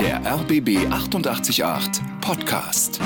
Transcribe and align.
Der 0.00 0.20
RBB 0.24 0.90
888 0.90 2.02
Podcast. 2.20 3.00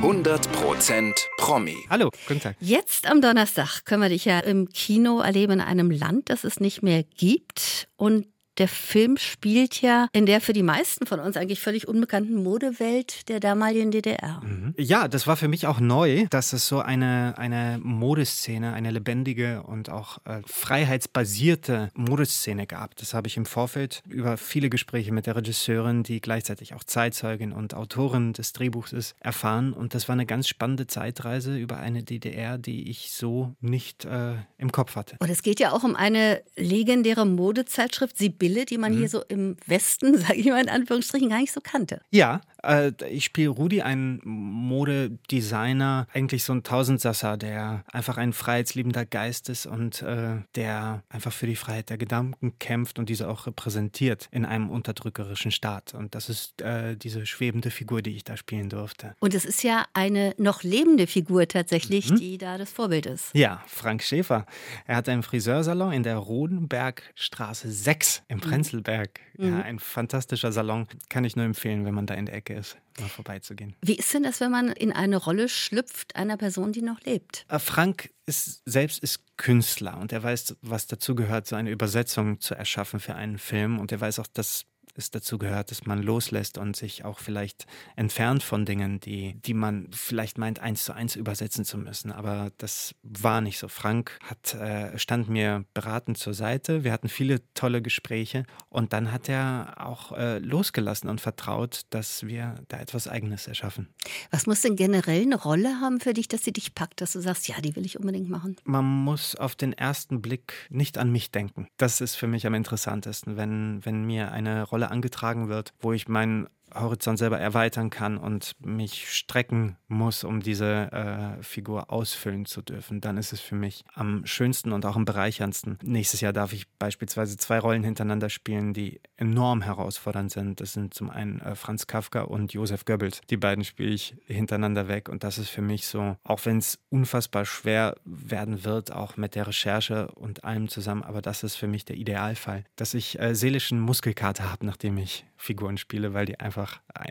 100% 0.00 1.12
Promi. 1.38 1.74
Hallo, 1.90 2.10
guten 2.28 2.40
Tag. 2.40 2.56
Jetzt 2.60 3.10
am 3.10 3.20
Donnerstag 3.20 3.84
können 3.84 4.02
wir 4.02 4.08
dich 4.08 4.26
ja 4.26 4.38
im 4.38 4.68
Kino 4.68 5.20
erleben 5.20 5.54
in 5.54 5.60
einem 5.60 5.90
Land, 5.90 6.30
das 6.30 6.44
es 6.44 6.60
nicht 6.60 6.84
mehr 6.84 7.02
gibt. 7.02 7.88
Und 7.96 8.28
der 8.58 8.68
Film 8.68 9.16
spielt 9.16 9.82
ja 9.82 10.08
in 10.12 10.26
der 10.26 10.40
für 10.40 10.52
die 10.52 10.62
meisten 10.62 11.06
von 11.06 11.20
uns 11.20 11.36
eigentlich 11.36 11.60
völlig 11.60 11.88
unbekannten 11.88 12.42
Modewelt 12.42 13.28
der 13.28 13.40
damaligen 13.40 13.90
DDR. 13.90 14.40
Mhm. 14.44 14.74
Ja, 14.78 15.08
das 15.08 15.26
war 15.26 15.36
für 15.36 15.48
mich 15.48 15.66
auch 15.66 15.80
neu, 15.80 16.26
dass 16.30 16.52
es 16.52 16.66
so 16.66 16.80
eine, 16.80 17.34
eine 17.36 17.78
Modeszene, 17.82 18.72
eine 18.72 18.90
lebendige 18.90 19.62
und 19.62 19.90
auch 19.90 20.18
äh, 20.24 20.40
freiheitsbasierte 20.46 21.90
Modeszene 21.94 22.66
gab. 22.66 22.96
Das 22.96 23.14
habe 23.14 23.28
ich 23.28 23.36
im 23.36 23.46
Vorfeld 23.46 24.02
über 24.08 24.36
viele 24.36 24.70
Gespräche 24.70 25.12
mit 25.12 25.26
der 25.26 25.36
Regisseurin, 25.36 26.02
die 26.02 26.20
gleichzeitig 26.20 26.74
auch 26.74 26.84
Zeitzeugin 26.84 27.52
und 27.52 27.74
Autorin 27.74 28.32
des 28.32 28.52
Drehbuchs 28.52 28.92
ist, 28.92 29.14
erfahren. 29.20 29.72
Und 29.72 29.94
das 29.94 30.08
war 30.08 30.14
eine 30.14 30.26
ganz 30.26 30.48
spannende 30.48 30.86
Zeitreise 30.86 31.56
über 31.56 31.78
eine 31.78 32.02
DDR, 32.02 32.58
die 32.58 32.90
ich 32.90 33.10
so 33.12 33.54
nicht 33.60 34.04
äh, 34.04 34.34
im 34.58 34.72
Kopf 34.72 34.96
hatte. 34.96 35.16
Und 35.20 35.30
es 35.30 35.42
geht 35.42 35.60
ja 35.60 35.72
auch 35.72 35.84
um 35.84 35.96
eine 35.96 36.42
legendäre 36.56 37.26
Modezeitschrift. 37.26 38.16
Sie 38.16 38.28
Sibylle, 38.46 38.64
die 38.64 38.78
man 38.78 38.94
mhm. 38.94 38.98
hier 38.98 39.08
so 39.08 39.22
im 39.28 39.56
Westen, 39.66 40.16
sage 40.18 40.34
ich 40.34 40.46
mal 40.46 40.62
in 40.62 40.68
Anführungsstrichen, 40.68 41.28
gar 41.28 41.40
nicht 41.40 41.52
so 41.52 41.60
kannte. 41.60 42.00
Ja, 42.10 42.40
äh, 42.66 42.92
ich 43.08 43.24
spiele 43.24 43.48
Rudi, 43.50 43.82
einen 43.82 44.20
Modedesigner, 44.24 46.06
eigentlich 46.12 46.44
so 46.44 46.52
ein 46.52 46.62
Tausendsasser, 46.62 47.36
der 47.36 47.84
einfach 47.92 48.16
ein 48.16 48.32
freiheitsliebender 48.32 49.06
Geist 49.06 49.48
ist 49.48 49.66
und 49.66 50.02
äh, 50.02 50.36
der 50.54 51.02
einfach 51.08 51.32
für 51.32 51.46
die 51.46 51.56
Freiheit 51.56 51.90
der 51.90 51.98
Gedanken 51.98 52.58
kämpft 52.58 52.98
und 52.98 53.08
diese 53.08 53.28
auch 53.28 53.46
repräsentiert 53.46 54.28
in 54.30 54.44
einem 54.44 54.70
unterdrückerischen 54.70 55.50
Staat. 55.50 55.94
Und 55.94 56.14
das 56.14 56.28
ist 56.28 56.60
äh, 56.62 56.96
diese 56.96 57.26
schwebende 57.26 57.70
Figur, 57.70 58.02
die 58.02 58.16
ich 58.16 58.24
da 58.24 58.36
spielen 58.36 58.68
durfte. 58.68 59.14
Und 59.20 59.34
es 59.34 59.44
ist 59.44 59.62
ja 59.62 59.84
eine 59.94 60.34
noch 60.38 60.62
lebende 60.62 61.06
Figur 61.06 61.46
tatsächlich, 61.48 62.10
mhm. 62.10 62.16
die 62.16 62.38
da 62.38 62.58
das 62.58 62.72
Vorbild 62.72 63.06
ist. 63.06 63.30
Ja, 63.34 63.62
Frank 63.66 64.02
Schäfer. 64.02 64.46
Er 64.86 64.96
hat 64.96 65.08
einen 65.08 65.22
Friseursalon 65.22 65.92
in 65.92 66.02
der 66.02 66.16
Rodenbergstraße 66.16 67.70
6 67.70 68.22
im 68.28 68.38
mhm. 68.38 68.40
Prenzlberg. 68.40 69.20
Mhm. 69.38 69.48
Ja, 69.48 69.62
ein 69.62 69.78
fantastischer 69.78 70.52
Salon. 70.52 70.86
Kann 71.08 71.24
ich 71.24 71.36
nur 71.36 71.44
empfehlen, 71.44 71.84
wenn 71.84 71.94
man 71.94 72.06
da 72.06 72.14
in 72.14 72.26
der 72.26 72.34
Ecke 72.34 72.55
ist, 72.56 72.76
mal 72.98 73.08
vorbeizugehen. 73.08 73.74
Wie 73.82 73.96
ist 73.96 74.12
denn 74.12 74.22
das, 74.22 74.40
wenn 74.40 74.50
man 74.50 74.68
in 74.68 74.92
eine 74.92 75.16
Rolle 75.16 75.48
schlüpft 75.48 76.16
einer 76.16 76.36
Person, 76.36 76.72
die 76.72 76.82
noch 76.82 77.00
lebt? 77.02 77.46
Äh, 77.48 77.58
Frank 77.58 78.10
ist 78.26 78.62
selbst 78.64 78.98
ist 78.98 79.20
Künstler 79.36 79.98
und 79.98 80.12
er 80.12 80.22
weiß, 80.22 80.56
was 80.62 80.86
dazu 80.86 81.14
gehört, 81.14 81.46
so 81.46 81.54
eine 81.56 81.70
Übersetzung 81.70 82.40
zu 82.40 82.54
erschaffen 82.54 82.98
für 82.98 83.14
einen 83.14 83.38
Film. 83.38 83.78
Und 83.78 83.92
er 83.92 84.00
weiß 84.00 84.18
auch, 84.18 84.26
dass 84.26 84.64
es 84.98 85.10
dazu 85.10 85.38
gehört, 85.38 85.70
dass 85.70 85.86
man 85.86 86.02
loslässt 86.02 86.58
und 86.58 86.76
sich 86.76 87.04
auch 87.04 87.18
vielleicht 87.18 87.66
entfernt 87.96 88.42
von 88.42 88.64
Dingen, 88.64 89.00
die, 89.00 89.34
die 89.34 89.54
man 89.54 89.88
vielleicht 89.92 90.38
meint, 90.38 90.58
eins 90.58 90.84
zu 90.84 90.94
eins 90.94 91.16
übersetzen 91.16 91.64
zu 91.64 91.78
müssen. 91.78 92.12
Aber 92.12 92.50
das 92.58 92.94
war 93.02 93.40
nicht 93.40 93.58
so. 93.58 93.68
Frank 93.68 94.18
hat, 94.22 94.54
äh, 94.54 94.98
stand 94.98 95.28
mir 95.28 95.64
beratend 95.74 96.18
zur 96.18 96.34
Seite. 96.34 96.84
Wir 96.84 96.92
hatten 96.92 97.08
viele 97.08 97.40
tolle 97.54 97.82
Gespräche 97.82 98.44
und 98.68 98.92
dann 98.92 99.12
hat 99.12 99.28
er 99.28 99.74
auch 99.78 100.12
äh, 100.12 100.38
losgelassen 100.38 101.08
und 101.08 101.20
vertraut, 101.20 101.82
dass 101.90 102.26
wir 102.26 102.56
da 102.68 102.78
etwas 102.78 103.08
Eigenes 103.08 103.46
erschaffen. 103.46 103.88
Was 104.30 104.46
muss 104.46 104.62
denn 104.62 104.76
generell 104.76 105.22
eine 105.22 105.40
Rolle 105.40 105.80
haben 105.80 106.00
für 106.00 106.14
dich, 106.14 106.28
dass 106.28 106.44
sie 106.44 106.52
dich 106.52 106.74
packt, 106.74 107.00
dass 107.00 107.12
du 107.12 107.20
sagst, 107.20 107.48
ja, 107.48 107.60
die 107.60 107.74
will 107.76 107.84
ich 107.84 107.98
unbedingt 107.98 108.28
machen? 108.28 108.56
Man 108.64 108.84
muss 108.84 109.34
auf 109.34 109.54
den 109.54 109.72
ersten 109.72 110.22
Blick 110.22 110.54
nicht 110.70 110.98
an 110.98 111.10
mich 111.10 111.30
denken. 111.30 111.68
Das 111.76 112.00
ist 112.00 112.14
für 112.14 112.26
mich 112.26 112.46
am 112.46 112.54
interessantesten, 112.54 113.36
wenn, 113.36 113.84
wenn 113.84 114.04
mir 114.04 114.32
eine 114.32 114.62
Rolle 114.62 114.85
angetragen 114.90 115.48
wird, 115.48 115.72
wo 115.80 115.92
ich 115.92 116.08
meinen 116.08 116.48
Horizont 116.74 117.18
selber 117.18 117.38
erweitern 117.38 117.90
kann 117.90 118.18
und 118.18 118.52
mich 118.60 119.10
strecken 119.12 119.76
muss, 119.88 120.24
um 120.24 120.40
diese 120.40 120.90
äh, 120.92 121.42
Figur 121.42 121.90
ausfüllen 121.90 122.44
zu 122.46 122.62
dürfen, 122.62 123.00
dann 123.00 123.16
ist 123.16 123.32
es 123.32 123.40
für 123.40 123.54
mich 123.54 123.84
am 123.94 124.26
schönsten 124.26 124.72
und 124.72 124.84
auch 124.84 124.96
am 124.96 125.04
bereicherndsten. 125.04 125.78
Nächstes 125.82 126.20
Jahr 126.20 126.32
darf 126.32 126.52
ich 126.52 126.68
beispielsweise 126.78 127.36
zwei 127.36 127.58
Rollen 127.58 127.84
hintereinander 127.84 128.30
spielen, 128.30 128.74
die 128.74 129.00
enorm 129.16 129.62
herausfordernd 129.62 130.30
sind. 130.30 130.60
Das 130.60 130.72
sind 130.72 130.94
zum 130.94 131.10
einen 131.10 131.40
äh, 131.40 131.54
Franz 131.54 131.86
Kafka 131.86 132.22
und 132.22 132.52
Josef 132.52 132.84
Goebbels. 132.84 133.20
Die 133.30 133.36
beiden 133.36 133.64
spiele 133.64 133.90
ich 133.90 134.16
hintereinander 134.26 134.88
weg 134.88 135.08
und 135.08 135.24
das 135.24 135.38
ist 135.38 135.50
für 135.50 135.62
mich 135.62 135.86
so, 135.86 136.16
auch 136.24 136.44
wenn 136.44 136.58
es 136.58 136.78
unfassbar 136.90 137.44
schwer 137.44 137.96
werden 138.04 138.64
wird, 138.64 138.92
auch 138.92 139.16
mit 139.16 139.34
der 139.34 139.46
Recherche 139.46 140.08
und 140.12 140.44
allem 140.44 140.68
zusammen, 140.68 141.02
aber 141.02 141.22
das 141.22 141.42
ist 141.42 141.56
für 141.56 141.66
mich 141.66 141.84
der 141.84 141.96
Idealfall, 141.96 142.64
dass 142.76 142.94
ich 142.94 143.18
äh, 143.18 143.34
seelischen 143.34 143.80
Muskelkater 143.80 144.50
habe, 144.50 144.66
nachdem 144.66 144.98
ich 144.98 145.24
Figuren 145.36 145.76
spiele, 145.76 146.14
weil 146.14 146.26
die 146.26 146.40
einfach 146.40 146.55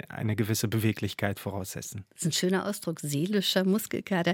eine 0.09 0.35
gewisse 0.35 0.67
Beweglichkeit 0.67 1.39
voraussetzen. 1.39 2.06
Das 2.11 2.22
ist 2.22 2.28
ein 2.28 2.31
schöner 2.31 2.66
Ausdruck, 2.67 3.00
seelischer 3.00 3.63
Muskelkater. 3.63 4.33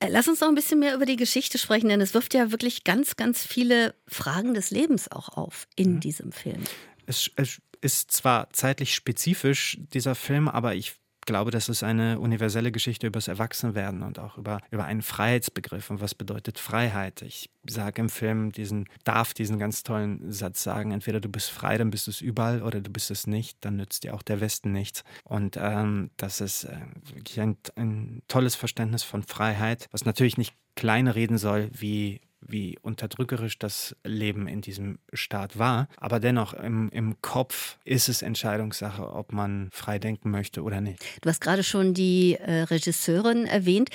Äh, 0.00 0.08
lass 0.08 0.28
uns 0.28 0.40
noch 0.40 0.48
ein 0.48 0.54
bisschen 0.54 0.78
mehr 0.80 0.94
über 0.94 1.06
die 1.06 1.16
Geschichte 1.16 1.58
sprechen, 1.58 1.88
denn 1.88 2.00
es 2.00 2.14
wirft 2.14 2.34
ja 2.34 2.50
wirklich 2.50 2.84
ganz, 2.84 3.16
ganz 3.16 3.44
viele 3.44 3.94
Fragen 4.06 4.54
des 4.54 4.70
Lebens 4.70 5.10
auch 5.10 5.30
auf 5.30 5.68
in 5.76 5.94
mhm. 5.94 6.00
diesem 6.00 6.32
Film. 6.32 6.62
Es, 7.06 7.30
es 7.36 7.60
ist 7.80 8.10
zwar 8.10 8.50
zeitlich 8.50 8.94
spezifisch, 8.94 9.78
dieser 9.92 10.14
Film, 10.14 10.48
aber 10.48 10.74
ich 10.74 10.94
glaube, 11.26 11.50
das 11.50 11.68
ist 11.68 11.82
eine 11.82 12.18
universelle 12.18 12.72
Geschichte 12.72 13.06
über 13.06 13.18
das 13.18 13.28
Erwachsenwerden 13.28 14.02
und 14.02 14.18
auch 14.18 14.38
über, 14.38 14.60
über 14.70 14.84
einen 14.84 15.02
Freiheitsbegriff 15.02 15.90
und 15.90 16.00
was 16.00 16.14
bedeutet 16.14 16.58
Freiheit. 16.58 17.22
Ich 17.22 17.50
sage 17.68 18.00
im 18.00 18.08
Film 18.08 18.52
diesen, 18.52 18.88
darf 19.04 19.34
diesen 19.34 19.58
ganz 19.58 19.82
tollen 19.82 20.32
Satz 20.32 20.62
sagen, 20.62 20.92
entweder 20.92 21.20
du 21.20 21.28
bist 21.28 21.50
frei, 21.50 21.76
dann 21.76 21.90
bist 21.90 22.06
du 22.06 22.10
es 22.10 22.20
überall 22.20 22.62
oder 22.62 22.80
du 22.80 22.90
bist 22.90 23.10
es 23.10 23.26
nicht, 23.26 23.58
dann 23.64 23.76
nützt 23.76 24.04
dir 24.04 24.14
auch 24.14 24.22
der 24.22 24.40
Westen 24.40 24.72
nichts. 24.72 25.04
Und 25.24 25.58
ähm, 25.60 26.10
das 26.16 26.40
ist 26.40 26.64
äh, 26.64 26.76
wirklich 27.12 27.40
ein, 27.40 27.56
ein 27.74 28.22
tolles 28.28 28.54
Verständnis 28.54 29.02
von 29.02 29.22
Freiheit, 29.22 29.88
was 29.90 30.04
natürlich 30.04 30.38
nicht 30.38 30.54
kleine 30.76 31.14
reden 31.14 31.38
soll, 31.38 31.70
wie 31.72 32.20
wie 32.40 32.78
unterdrückerisch 32.80 33.58
das 33.58 33.96
Leben 34.04 34.46
in 34.48 34.60
diesem 34.60 34.98
Staat 35.12 35.58
war. 35.58 35.88
Aber 35.96 36.20
dennoch, 36.20 36.54
im, 36.54 36.88
im 36.90 37.20
Kopf 37.22 37.78
ist 37.84 38.08
es 38.08 38.22
Entscheidungssache, 38.22 39.12
ob 39.12 39.32
man 39.32 39.68
frei 39.72 39.98
denken 39.98 40.30
möchte 40.30 40.62
oder 40.62 40.80
nicht. 40.80 41.04
Du 41.20 41.28
hast 41.28 41.40
gerade 41.40 41.62
schon 41.62 41.94
die 41.94 42.34
äh, 42.34 42.62
Regisseurin 42.62 43.46
erwähnt. 43.46 43.90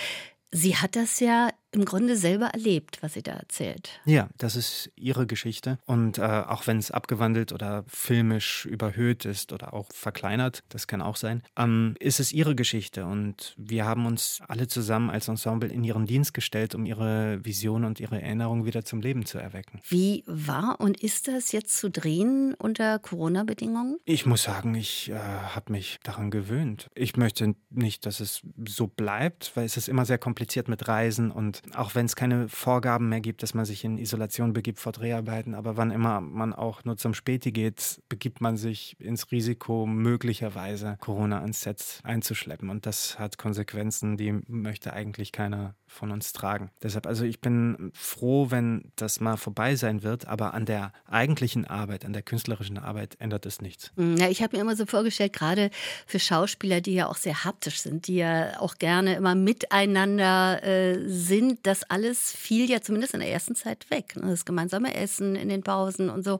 Sie 0.52 0.76
hat 0.76 0.96
das 0.96 1.20
ja 1.20 1.50
im 1.72 1.86
Grunde 1.86 2.18
selber 2.18 2.48
erlebt, 2.48 2.98
was 3.02 3.14
sie 3.14 3.24
da 3.24 3.34
erzählt. 3.34 4.02
Ja, 4.06 4.30
das 4.38 4.56
ist 4.56 4.92
ihre 4.96 5.26
Geschichte. 5.26 5.80
Und 5.86 6.18
äh, 6.18 6.22
auch 6.22 6.68
wenn 6.68 6.78
es 6.78 6.92
abgewandelt 6.92 7.54
oder 7.54 7.84
filmisch 7.88 8.66
überhöht 8.66 9.26
ist 9.26 9.54
oder 9.54 9.74
auch 9.74 9.88
verkleinert, 9.94 10.64
das 10.70 10.88
kann 10.88 11.02
auch 11.02 11.16
sein, 11.16 11.44
ähm, 11.58 11.96
ist 12.00 12.20
es 12.20 12.34
ihre 12.34 12.56
Geschichte. 12.56 13.06
Und 13.06 13.56
wir 13.58 13.86
haben 13.86 14.06
uns 14.06 14.40
alle 14.48 14.68
zusammen 14.68 15.10
als 15.10 15.28
Ensemble 15.28 15.70
in 15.70 15.84
ihren 15.84 16.06
Dienst 16.06 16.34
gestellt, 16.34 16.76
um 16.76 16.86
ihre 16.86 17.44
Vision 17.44 17.86
und 17.86 18.00
ihre 18.00 18.22
Erinnerung 18.22 18.66
wieder 18.66 18.84
zum 18.84 19.02
Leben 19.02 19.26
zu 19.26 19.38
erwecken. 19.38 19.80
Wie 19.88 20.24
war 20.28 20.80
und 20.80 21.02
ist 21.02 21.28
das 21.28 21.52
jetzt 21.52 21.78
zu 21.78 21.90
drehen 21.90 22.54
unter 22.56 23.00
Corona-Bedingungen? 23.00 23.98
Ich 24.06 24.26
muss 24.26 24.44
sagen, 24.44 24.76
ich 24.76 25.10
äh, 25.10 25.16
habe 25.16 25.72
mich 25.72 26.00
daran 26.04 26.32
gewöhnt. 26.32 26.88
Ich 26.96 27.16
möchte 27.16 27.56
nicht, 27.70 28.06
dass 28.06 28.20
es 28.20 28.42
so 28.68 28.88
bleibt, 28.88 29.52
weil 29.56 29.66
es 29.66 29.78
ist 29.78 29.88
immer 29.88 30.06
sehr 30.06 30.18
kompliziert 30.18 30.68
mit 30.68 30.88
Reisen 30.88 31.32
und 31.32 31.61
auch 31.76 31.96
wenn 31.96 32.06
es 32.06 32.16
keine 32.16 32.50
Vorgaben 32.50 33.10
mehr 33.10 33.22
gibt, 33.22 33.44
dass 33.44 33.54
man 33.54 33.66
sich 33.66 33.84
in 33.84 33.98
Isolation 33.98 34.54
begibt 34.54 34.80
vor 34.80 34.92
Dreharbeiten, 34.92 35.56
aber 35.56 35.78
wann 35.78 35.92
immer 35.92 36.22
man 36.22 36.54
auch 36.54 36.84
nur 36.84 36.98
zum 36.98 37.14
Späti 37.14 37.52
geht, 37.52 38.02
begibt 38.10 38.42
man 38.42 38.58
sich 38.58 38.96
ins 39.00 39.32
Risiko, 39.32 39.86
möglicherweise 39.86 40.98
Corona 41.00 41.42
ans 41.42 41.62
Set 41.62 42.00
einzuschleppen. 42.04 42.70
Und 42.70 42.86
das 42.86 43.20
hat 43.20 43.38
Konsequenzen, 43.38 44.18
die 44.18 44.40
möchte 44.48 44.94
eigentlich 44.94 45.32
keiner 45.32 45.76
von 45.92 46.12
uns 46.12 46.32
tragen. 46.34 46.72
Deshalb, 46.82 47.06
also 47.06 47.26
ich 47.26 47.42
bin 47.42 47.92
froh, 47.94 48.50
wenn 48.50 48.92
das 48.96 49.20
mal 49.20 49.36
vorbei 49.36 49.76
sein 49.76 50.04
wird, 50.04 50.26
aber 50.28 50.54
an 50.54 50.66
der 50.66 50.94
eigentlichen 51.06 51.66
Arbeit, 51.66 52.06
an 52.06 52.14
der 52.14 52.22
künstlerischen 52.22 52.78
Arbeit 52.78 53.18
ändert 53.20 53.46
es 53.46 53.62
nichts. 53.62 53.92
Mm, 53.96 54.16
ja, 54.16 54.30
ich 54.30 54.42
habe 54.42 54.56
mir 54.56 54.62
immer 54.62 54.76
so 54.76 54.86
vorgestellt, 54.86 55.34
gerade 55.34 55.70
für 56.08 56.20
Schauspieler, 56.20 56.80
die 56.82 56.94
ja 56.94 57.08
auch 57.08 57.18
sehr 57.18 57.44
haptisch 57.44 57.82
sind, 57.82 58.08
die 58.08 58.16
ja 58.16 58.60
auch 58.60 58.76
gerne 58.78 59.16
immer 59.16 59.36
miteinander 59.36 60.64
äh, 60.64 61.08
sind, 61.08 61.51
das 61.64 61.84
alles 61.84 62.32
fiel 62.32 62.70
ja 62.70 62.82
zumindest 62.82 63.14
in 63.14 63.20
der 63.20 63.30
ersten 63.30 63.56
Zeit 63.56 63.90
weg. 63.90 64.16
Ne? 64.16 64.30
Das 64.30 64.46
gemeinsame 64.46 64.94
Essen 64.94 65.36
in 65.36 65.50
den 65.50 65.64
Pausen 65.64 66.10
und 66.10 66.24
so. 66.24 66.40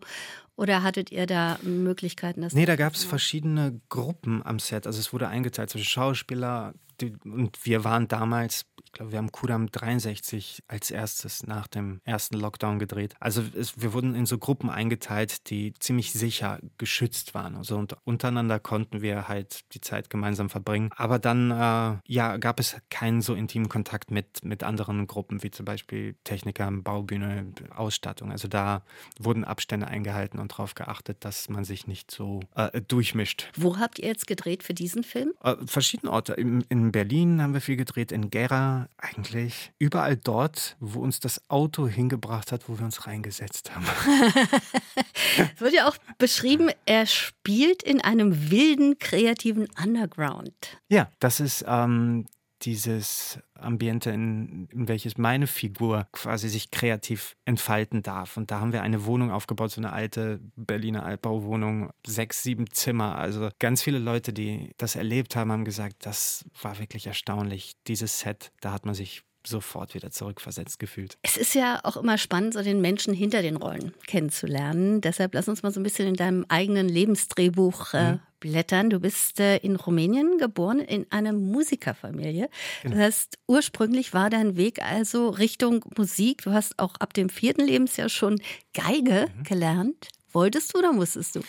Oder 0.56 0.84
hattet 0.84 1.12
ihr 1.12 1.26
da 1.26 1.58
Möglichkeiten? 1.64 2.42
Das 2.42 2.54
nee, 2.54 2.66
da 2.66 2.76
gab 2.76 2.94
es 2.94 3.04
verschiedene 3.04 3.80
Gruppen 3.90 4.46
am 4.46 4.60
Set. 4.60 4.86
Also 4.86 5.00
es 5.00 5.12
wurde 5.14 5.28
eingeteilt 5.28 5.70
zwischen 5.70 5.90
Schauspieler, 5.90 6.74
die, 7.02 7.14
und 7.26 7.66
wir 7.66 7.84
waren 7.84 8.08
damals, 8.08 8.66
ich 8.84 8.92
glaube, 8.92 9.12
wir 9.12 9.18
haben 9.18 9.32
Kudam 9.32 9.72
63 9.72 10.64
als 10.68 10.92
erstes 10.92 11.46
nach 11.48 11.68
dem 11.68 12.02
ersten 12.04 12.38
Lockdown 12.38 12.80
gedreht. 12.80 13.16
Also 13.20 13.44
es, 13.58 13.82
wir 13.82 13.94
wurden 13.94 14.16
in 14.16 14.26
so 14.26 14.38
Gruppen 14.38 14.70
eingeteilt, 14.70 15.50
die 15.50 15.74
ziemlich 15.76 16.14
sicher 16.14 16.60
geschützt 16.78 17.34
waren. 17.34 17.56
Also 17.56 17.78
und 17.78 17.96
untereinander 18.04 18.60
konnten 18.60 19.02
wir 19.02 19.28
halt 19.28 19.74
die 19.74 19.82
Zeit 19.82 20.10
gemeinsam 20.10 20.50
verbringen. 20.50 20.90
Aber 20.96 21.20
dann 21.20 21.52
äh, 21.52 22.00
ja, 22.06 22.38
gab 22.38 22.60
es 22.60 22.76
keinen 22.90 23.22
so 23.22 23.34
intimen 23.34 23.70
Kontakt 23.70 24.12
mit, 24.12 24.44
mit 24.44 24.64
anderen 24.64 25.08
Gruppen, 25.08 25.44
wie 25.44 25.52
zum 25.52 25.66
Beispiel 25.66 26.16
Techniker, 26.24 26.70
Baubühne, 26.72 27.54
Ausstattung. 27.76 28.32
Also 28.32 28.48
da 28.48 28.84
wurden 29.20 29.44
Abstände 29.44 29.88
eingehalten 29.88 30.40
und 30.40 30.52
darauf 30.52 30.76
geachtet, 30.76 31.18
dass 31.26 31.50
man 31.50 31.64
sich 31.64 31.88
nicht 31.88 32.12
so 32.12 32.42
äh, 32.56 32.82
durchmischt. 32.82 33.50
Wo 33.56 33.78
habt 33.78 34.00
ihr 34.00 34.08
jetzt 34.08 34.28
gedreht 34.28 34.64
für 34.64 34.74
diesen 34.74 35.04
Film? 35.04 35.34
Äh, 35.44 35.56
verschiedene 35.66 36.12
Orte. 36.12 36.34
In, 36.34 36.62
in 36.70 36.91
Berlin 36.92 37.42
haben 37.42 37.54
wir 37.54 37.62
viel 37.62 37.78
gedreht, 37.78 38.12
in 38.12 38.30
Gera 38.30 38.88
eigentlich. 38.98 39.72
Überall 39.80 40.18
dort, 40.18 40.76
wo 40.80 41.00
uns 41.00 41.20
das 41.20 41.42
Auto 41.50 41.88
hingebracht 41.88 42.52
hat, 42.52 42.68
wo 42.68 42.78
wir 42.78 42.86
uns 42.86 43.08
reingesetzt 43.08 43.74
haben. 43.76 43.86
es 45.56 45.62
wird 45.62 45.74
ja 45.74 45.88
auch 45.88 45.98
beschrieben, 46.18 46.70
er 46.86 47.06
spielt 47.06 47.84
in 47.84 48.02
einem 48.02 48.52
wilden, 48.52 49.00
kreativen 49.00 49.68
Underground. 49.82 50.54
Ja, 50.90 51.10
das 51.20 51.40
ist 51.40 51.66
ähm, 51.68 52.26
dieses 52.62 53.40
Ambiente, 53.56 54.12
in, 54.12 54.68
in, 54.72 54.88
welches 54.88 55.18
meine 55.18 55.48
Figur 55.48 56.08
quasi 56.12 56.50
sich 56.50 56.72
kreativ 56.72 57.36
entfalten 57.46 58.04
darf. 58.04 58.38
Und 58.38 58.52
da 58.52 58.60
haben 58.60 58.74
wir 58.74 58.82
eine 58.82 59.06
Wohnung 59.06 59.32
aufgebaut, 59.32 59.72
so 59.72 59.82
eine 59.82 59.94
alte 59.94 60.40
Berliner 60.56 61.04
Altbauwohnung, 61.06 61.92
sechs, 62.06 62.44
sieben 62.44 62.70
Zimmer. 62.72 63.18
Also 63.18 63.50
ganz 63.60 63.82
viele 63.82 64.00
Leute, 64.00 64.34
die 64.34 64.72
das 64.78 64.96
erlebt 64.96 65.36
haben, 65.36 65.52
haben 65.52 65.66
gesagt, 65.66 66.06
das 66.06 66.46
war 66.62 66.80
wirklich 66.80 67.08
erstaunlich. 67.08 67.74
Dieses 67.88 68.20
Set, 68.20 68.52
da 68.62 68.72
hat 68.72 68.86
man 68.86 68.96
sich 68.96 69.24
sofort 69.46 69.96
wieder 69.96 70.12
zurückversetzt 70.12 70.78
gefühlt. 70.78 71.18
Es 71.24 71.36
ist 71.36 71.56
ja 71.56 71.80
auch 71.84 71.98
immer 71.98 72.20
spannend, 72.20 72.54
so 72.54 72.62
den 72.62 72.80
Menschen 72.80 73.14
hinter 73.14 73.42
den 73.42 73.56
Rollen 73.56 73.94
kennenzulernen. 74.06 75.02
Deshalb 75.02 75.34
lass 75.34 75.48
uns 75.48 75.64
mal 75.64 75.72
so 75.72 75.80
ein 75.80 75.84
bisschen 75.84 76.08
in 76.08 76.16
deinem 76.16 76.46
eigenen 76.48 76.88
Lebensdrehbuch 76.88 77.94
äh, 77.96 78.14
mhm 78.14 78.20
blättern. 78.42 78.90
Du 78.90 79.00
bist 79.00 79.40
äh, 79.40 79.58
in 79.58 79.78
Rumänien 79.78 80.38
geboren, 80.38 80.80
in 80.80 81.06
einer 81.10 81.32
Musikerfamilie. 81.32 82.50
Genau. 82.84 82.96
Das 82.96 83.06
heißt, 83.06 83.38
ursprünglich 83.48 84.14
war 84.14 84.30
dein 84.30 84.58
Weg 84.58 84.82
also 84.82 85.30
Richtung 85.30 85.86
Musik. 85.98 86.42
Du 86.42 86.52
hast 86.52 86.78
auch 86.78 86.96
ab 86.96 87.14
dem 87.14 87.30
vierten 87.30 87.66
Lebensjahr 87.66 88.10
schon 88.10 88.42
Geige 88.74 89.28
mhm. 89.38 89.44
gelernt. 89.44 90.10
Wolltest 90.34 90.74
du 90.74 90.80
oder 90.80 90.92
musstest 90.92 91.38
du? 91.38 91.42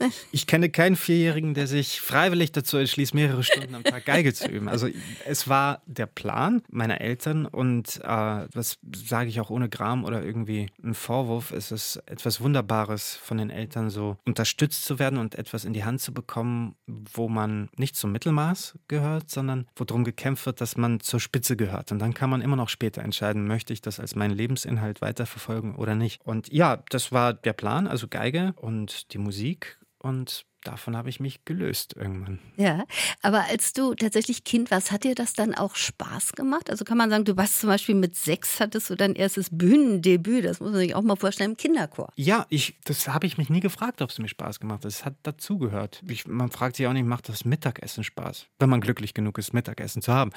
Ich 0.32 0.46
kenne 0.46 0.70
keinen 0.70 0.96
Vierjährigen, 0.96 1.54
der 1.54 1.66
sich 1.66 2.00
freiwillig 2.00 2.52
dazu 2.52 2.76
entschließt, 2.76 3.14
mehrere 3.14 3.42
Stunden 3.42 3.74
am 3.74 3.84
Tag 3.84 4.04
Geige 4.04 4.32
zu 4.32 4.48
üben. 4.48 4.68
Also 4.68 4.88
es 5.26 5.48
war 5.48 5.82
der 5.86 6.06
Plan 6.06 6.62
meiner 6.70 7.00
Eltern 7.00 7.46
und 7.46 8.00
äh, 8.02 8.46
das 8.52 8.78
sage 9.06 9.28
ich 9.28 9.40
auch 9.40 9.50
ohne 9.50 9.68
Gram 9.68 10.04
oder 10.04 10.22
irgendwie 10.22 10.70
einen 10.82 10.94
Vorwurf. 10.94 11.52
Es 11.52 11.72
ist 11.72 11.96
etwas 12.06 12.40
Wunderbares 12.40 13.16
von 13.16 13.38
den 13.38 13.50
Eltern 13.50 13.90
so 13.90 14.16
unterstützt 14.24 14.84
zu 14.84 14.98
werden 14.98 15.18
und 15.18 15.34
etwas 15.34 15.64
in 15.64 15.72
die 15.72 15.84
Hand 15.84 16.00
zu 16.00 16.12
bekommen, 16.12 16.76
wo 16.86 17.28
man 17.28 17.68
nicht 17.76 17.96
zum 17.96 18.12
Mittelmaß 18.12 18.78
gehört, 18.88 19.30
sondern 19.30 19.66
wo 19.76 19.84
darum 19.84 20.04
gekämpft 20.04 20.46
wird, 20.46 20.60
dass 20.60 20.76
man 20.76 21.00
zur 21.00 21.20
Spitze 21.20 21.56
gehört. 21.56 21.92
Und 21.92 21.98
dann 21.98 22.14
kann 22.14 22.30
man 22.30 22.40
immer 22.40 22.56
noch 22.56 22.68
später 22.68 23.02
entscheiden, 23.02 23.46
möchte 23.46 23.72
ich 23.72 23.82
das 23.82 24.00
als 24.00 24.14
meinen 24.14 24.34
Lebensinhalt 24.34 25.00
weiterverfolgen 25.00 25.74
oder 25.74 25.94
nicht. 25.94 26.20
Und 26.24 26.52
ja, 26.52 26.82
das 26.90 27.12
war 27.12 27.34
der 27.34 27.52
Plan, 27.52 27.86
also 27.86 28.08
Geige 28.08 28.52
und 28.56 29.12
die 29.12 29.18
Musik 29.18 29.78
und 29.98 30.46
davon 30.64 30.96
habe 30.96 31.08
ich 31.08 31.20
mich 31.20 31.44
gelöst 31.44 31.94
irgendwann. 31.96 32.38
Ja, 32.56 32.84
aber 33.22 33.44
als 33.44 33.72
du 33.72 33.94
tatsächlich 33.94 34.44
Kind 34.44 34.70
warst, 34.70 34.90
hat 34.90 35.04
dir 35.04 35.14
das 35.14 35.32
dann 35.32 35.54
auch 35.54 35.76
Spaß 35.76 36.32
gemacht? 36.32 36.70
Also 36.70 36.84
kann 36.84 36.98
man 36.98 37.10
sagen, 37.10 37.24
du 37.24 37.36
warst 37.36 37.60
zum 37.60 37.68
Beispiel 37.68 37.94
mit 37.94 38.16
sechs, 38.16 38.60
hattest 38.60 38.90
du 38.90 38.96
dein 38.96 39.14
erstes 39.14 39.48
Bühnendebüt, 39.50 40.44
das 40.44 40.60
muss 40.60 40.70
man 40.72 40.80
sich 40.80 40.94
auch 40.94 41.02
mal 41.02 41.16
vorstellen, 41.16 41.52
im 41.52 41.56
Kinderchor. 41.56 42.12
Ja, 42.16 42.46
ich, 42.48 42.76
das 42.84 43.08
habe 43.08 43.26
ich 43.26 43.38
mich 43.38 43.50
nie 43.50 43.60
gefragt, 43.60 44.02
ob 44.02 44.10
es 44.10 44.18
mir 44.18 44.28
Spaß 44.28 44.60
gemacht 44.60 44.84
hat. 44.84 44.90
Es 44.90 45.04
hat 45.04 45.14
dazugehört. 45.22 46.02
Man 46.26 46.50
fragt 46.50 46.76
sich 46.76 46.86
auch 46.86 46.92
nicht, 46.92 47.06
macht 47.06 47.28
das 47.28 47.44
Mittagessen 47.44 48.04
Spaß? 48.04 48.46
Wenn 48.58 48.70
man 48.70 48.80
glücklich 48.80 49.14
genug 49.14 49.38
ist, 49.38 49.54
Mittagessen 49.54 50.02
zu 50.02 50.12
haben. 50.12 50.32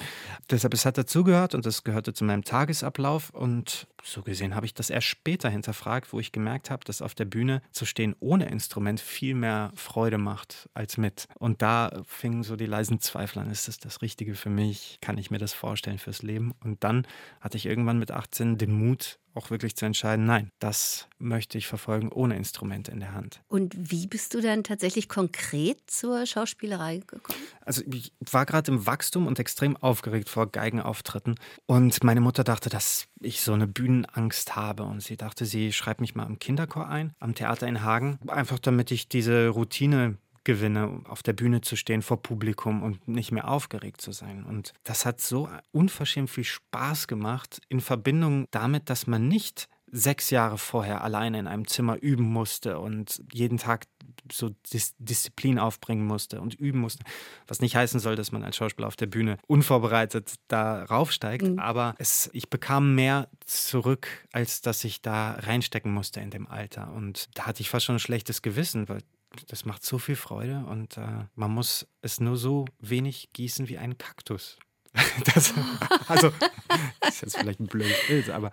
Deshalb, 0.50 0.74
es 0.74 0.86
hat 0.86 0.98
dazugehört 0.98 1.54
und 1.54 1.66
es 1.66 1.84
gehörte 1.84 2.12
zu 2.14 2.24
meinem 2.24 2.44
Tagesablauf 2.44 3.30
und 3.30 3.86
so 4.02 4.22
gesehen 4.22 4.54
habe 4.54 4.66
ich 4.66 4.74
das 4.74 4.90
erst 4.90 5.06
später 5.06 5.48
hinterfragt, 5.48 6.12
wo 6.12 6.20
ich 6.20 6.32
gemerkt 6.32 6.70
habe, 6.70 6.84
dass 6.84 7.02
auf 7.02 7.14
der 7.14 7.24
Bühne 7.24 7.62
zu 7.70 7.84
stehen 7.84 8.14
ohne 8.20 8.48
Instrument 8.48 9.00
viel 9.00 9.34
mehr 9.34 9.72
Freude 9.74 10.18
macht 10.18 10.68
als 10.74 10.96
mit. 10.96 11.26
Und 11.38 11.62
da 11.62 12.02
fingen 12.06 12.42
so 12.42 12.56
die 12.56 12.66
leisen 12.66 13.00
Zweifel 13.00 13.38
an, 13.40 13.50
ist 13.50 13.68
das 13.68 13.78
das 13.78 14.02
Richtige 14.02 14.34
für 14.34 14.50
mich? 14.50 14.98
Kann 15.00 15.18
ich 15.18 15.30
mir 15.30 15.38
das 15.38 15.52
vorstellen 15.52 15.98
fürs 15.98 16.22
Leben? 16.22 16.54
Und 16.62 16.84
dann 16.84 17.06
hatte 17.40 17.56
ich 17.56 17.66
irgendwann 17.66 17.98
mit 17.98 18.10
18 18.10 18.58
den 18.58 18.72
Mut, 18.72 19.18
auch 19.34 19.50
wirklich 19.50 19.76
zu 19.76 19.86
entscheiden, 19.86 20.24
nein, 20.24 20.50
das 20.58 21.08
möchte 21.18 21.58
ich 21.58 21.66
verfolgen 21.66 22.10
ohne 22.10 22.36
Instrumente 22.36 22.90
in 22.90 23.00
der 23.00 23.12
Hand. 23.12 23.40
Und 23.48 23.74
wie 23.90 24.06
bist 24.06 24.34
du 24.34 24.40
dann 24.40 24.64
tatsächlich 24.64 25.08
konkret 25.08 25.78
zur 25.86 26.26
Schauspielerei 26.26 26.98
gekommen? 26.98 27.38
Also 27.64 27.82
ich 27.92 28.12
war 28.30 28.46
gerade 28.46 28.70
im 28.70 28.86
Wachstum 28.86 29.26
und 29.26 29.38
extrem 29.38 29.76
aufgeregt 29.76 30.28
vor 30.28 30.50
Geigenauftritten 30.50 31.36
und 31.66 32.04
meine 32.04 32.20
Mutter 32.20 32.44
dachte, 32.44 32.68
dass 32.68 33.06
ich 33.20 33.40
so 33.40 33.52
eine 33.52 33.66
Bühnenangst 33.66 34.56
habe 34.56 34.82
und 34.84 35.02
sie 35.02 35.16
dachte, 35.16 35.46
sie 35.46 35.72
schreibt 35.72 36.00
mich 36.00 36.14
mal 36.14 36.26
im 36.26 36.38
Kinderchor 36.38 36.88
ein, 36.88 37.14
am 37.20 37.34
Theater 37.34 37.66
in 37.66 37.82
Hagen, 37.82 38.18
einfach 38.28 38.58
damit 38.58 38.90
ich 38.90 39.08
diese 39.08 39.48
Routine 39.48 40.18
gewinne, 40.44 41.00
auf 41.08 41.22
der 41.22 41.32
Bühne 41.32 41.60
zu 41.60 41.76
stehen 41.76 42.02
vor 42.02 42.22
Publikum 42.22 42.82
und 42.82 43.06
nicht 43.08 43.32
mehr 43.32 43.48
aufgeregt 43.48 44.00
zu 44.00 44.12
sein. 44.12 44.44
Und 44.44 44.72
das 44.84 45.06
hat 45.06 45.20
so 45.20 45.48
unverschämt 45.72 46.30
viel 46.30 46.44
Spaß 46.44 47.06
gemacht 47.06 47.60
in 47.68 47.80
Verbindung 47.80 48.46
damit, 48.50 48.90
dass 48.90 49.06
man 49.06 49.28
nicht 49.28 49.68
sechs 49.94 50.30
Jahre 50.30 50.56
vorher 50.56 51.04
alleine 51.04 51.38
in 51.38 51.46
einem 51.46 51.68
Zimmer 51.68 52.02
üben 52.02 52.24
musste 52.24 52.78
und 52.80 53.22
jeden 53.30 53.58
Tag 53.58 53.84
so 54.32 54.50
Dis 54.72 54.94
Disziplin 54.98 55.58
aufbringen 55.58 56.06
musste 56.06 56.40
und 56.40 56.54
üben 56.54 56.80
musste. 56.80 57.04
Was 57.46 57.60
nicht 57.60 57.76
heißen 57.76 58.00
soll, 58.00 58.16
dass 58.16 58.32
man 58.32 58.42
als 58.42 58.56
Schauspieler 58.56 58.88
auf 58.88 58.96
der 58.96 59.06
Bühne 59.06 59.36
unvorbereitet 59.46 60.34
da 60.48 60.84
raufsteigt, 60.84 61.46
mhm. 61.46 61.58
aber 61.58 61.94
es, 61.98 62.30
ich 62.32 62.48
bekam 62.48 62.94
mehr 62.94 63.28
zurück, 63.44 64.08
als 64.32 64.62
dass 64.62 64.82
ich 64.84 65.02
da 65.02 65.32
reinstecken 65.32 65.92
musste 65.92 66.20
in 66.20 66.30
dem 66.30 66.46
Alter. 66.46 66.92
Und 66.94 67.28
da 67.34 67.46
hatte 67.46 67.60
ich 67.60 67.68
fast 67.68 67.84
schon 67.84 67.96
ein 67.96 68.00
schlechtes 68.00 68.40
Gewissen, 68.40 68.88
weil 68.88 69.02
das 69.48 69.64
macht 69.64 69.84
so 69.84 69.98
viel 69.98 70.16
Freude 70.16 70.64
und 70.66 70.96
äh, 70.96 71.24
man 71.34 71.50
muss 71.50 71.86
es 72.00 72.20
nur 72.20 72.36
so 72.36 72.66
wenig 72.78 73.30
gießen 73.32 73.68
wie 73.68 73.78
einen 73.78 73.98
Kaktus. 73.98 74.58
das, 75.34 75.54
also, 76.08 76.32
das 77.00 77.14
ist 77.14 77.22
jetzt 77.22 77.36
vielleicht 77.38 77.60
ein 77.60 77.66
blödes 77.66 78.06
Bild, 78.06 78.30
aber 78.30 78.50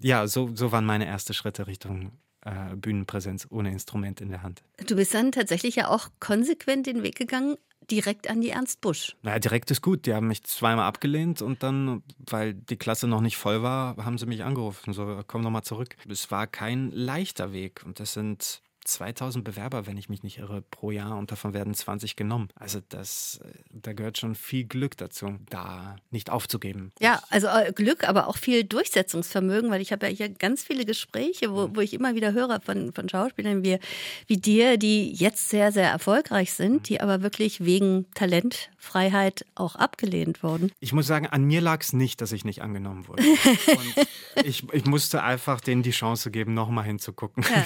ja, 0.00 0.26
so, 0.26 0.50
so 0.54 0.72
waren 0.72 0.84
meine 0.84 1.06
ersten 1.06 1.34
Schritte 1.34 1.66
Richtung 1.66 2.12
äh, 2.44 2.74
Bühnenpräsenz 2.76 3.46
ohne 3.50 3.70
Instrument 3.70 4.20
in 4.20 4.28
der 4.28 4.42
Hand. 4.42 4.62
Du 4.86 4.96
bist 4.96 5.14
dann 5.14 5.32
tatsächlich 5.32 5.76
ja 5.76 5.88
auch 5.88 6.08
konsequent 6.20 6.86
den 6.86 7.02
Weg 7.02 7.16
gegangen, 7.16 7.56
direkt 7.90 8.28
an 8.28 8.40
die 8.40 8.50
Ernst 8.50 8.80
Busch. 8.80 9.16
Naja, 9.22 9.38
direkt 9.38 9.70
ist 9.70 9.82
gut. 9.82 10.06
Die 10.06 10.14
haben 10.14 10.28
mich 10.28 10.42
zweimal 10.44 10.86
abgelehnt 10.86 11.42
und 11.42 11.62
dann, 11.62 12.02
weil 12.18 12.54
die 12.54 12.76
Klasse 12.76 13.06
noch 13.06 13.20
nicht 13.20 13.36
voll 13.36 13.62
war, 13.62 13.96
haben 14.04 14.18
sie 14.18 14.26
mich 14.26 14.44
angerufen. 14.44 14.92
So, 14.92 15.22
komm 15.26 15.42
nochmal 15.42 15.62
zurück. 15.62 15.96
Es 16.08 16.30
war 16.30 16.46
kein 16.46 16.90
leichter 16.90 17.52
Weg 17.52 17.82
und 17.84 18.00
das 18.00 18.12
sind 18.14 18.62
2000 18.84 19.44
Bewerber, 19.44 19.86
wenn 19.86 19.96
ich 19.96 20.08
mich 20.08 20.22
nicht 20.22 20.38
irre, 20.38 20.62
pro 20.62 20.90
Jahr 20.90 21.16
und 21.16 21.30
davon 21.30 21.54
werden 21.54 21.74
20 21.74 22.16
genommen. 22.16 22.48
Also 22.54 22.80
das, 22.88 23.40
äh, 23.44 23.48
da 23.70 23.92
gehört 23.92 24.18
schon 24.18 24.34
viel 24.34 24.64
Glück 24.64 24.96
dazu, 24.96 25.38
da 25.50 25.96
nicht 26.10 26.30
aufzugeben. 26.30 26.92
Ja, 27.00 27.22
also 27.30 27.46
äh, 27.46 27.72
Glück, 27.72 28.08
aber 28.08 28.28
auch 28.28 28.36
viel 28.36 28.64
Durchsetzungsvermögen, 28.64 29.70
weil 29.70 29.80
ich 29.80 29.92
habe 29.92 30.06
ja 30.08 30.12
hier 30.12 30.28
ganz 30.28 30.64
viele 30.64 30.84
Gespräche, 30.84 31.52
wo, 31.52 31.68
mhm. 31.68 31.76
wo 31.76 31.80
ich 31.80 31.94
immer 31.94 32.14
wieder 32.14 32.32
höre 32.32 32.60
von, 32.60 32.92
von 32.92 33.08
Schauspielern 33.08 33.64
wie, 33.64 33.78
wie 34.26 34.36
dir, 34.36 34.76
die 34.78 35.12
jetzt 35.12 35.48
sehr, 35.48 35.72
sehr 35.72 35.88
erfolgreich 35.88 36.52
sind, 36.52 36.74
mhm. 36.74 36.82
die 36.82 37.00
aber 37.00 37.22
wirklich 37.22 37.64
wegen 37.64 38.06
Talentfreiheit 38.14 39.46
auch 39.54 39.76
abgelehnt 39.76 40.42
wurden. 40.42 40.72
Ich 40.80 40.92
muss 40.92 41.06
sagen, 41.06 41.26
an 41.26 41.44
mir 41.44 41.60
lag 41.60 41.82
es 41.82 41.92
nicht, 41.92 42.20
dass 42.20 42.32
ich 42.32 42.44
nicht 42.44 42.62
angenommen 42.62 43.06
wurde. 43.06 43.22
Und 44.36 44.44
ich, 44.44 44.64
ich 44.72 44.86
musste 44.86 45.22
einfach 45.22 45.60
denen 45.60 45.82
die 45.82 45.90
Chance 45.90 46.30
geben, 46.30 46.54
nochmal 46.54 46.84
hinzugucken. 46.84 47.44
Ja. 47.44 47.64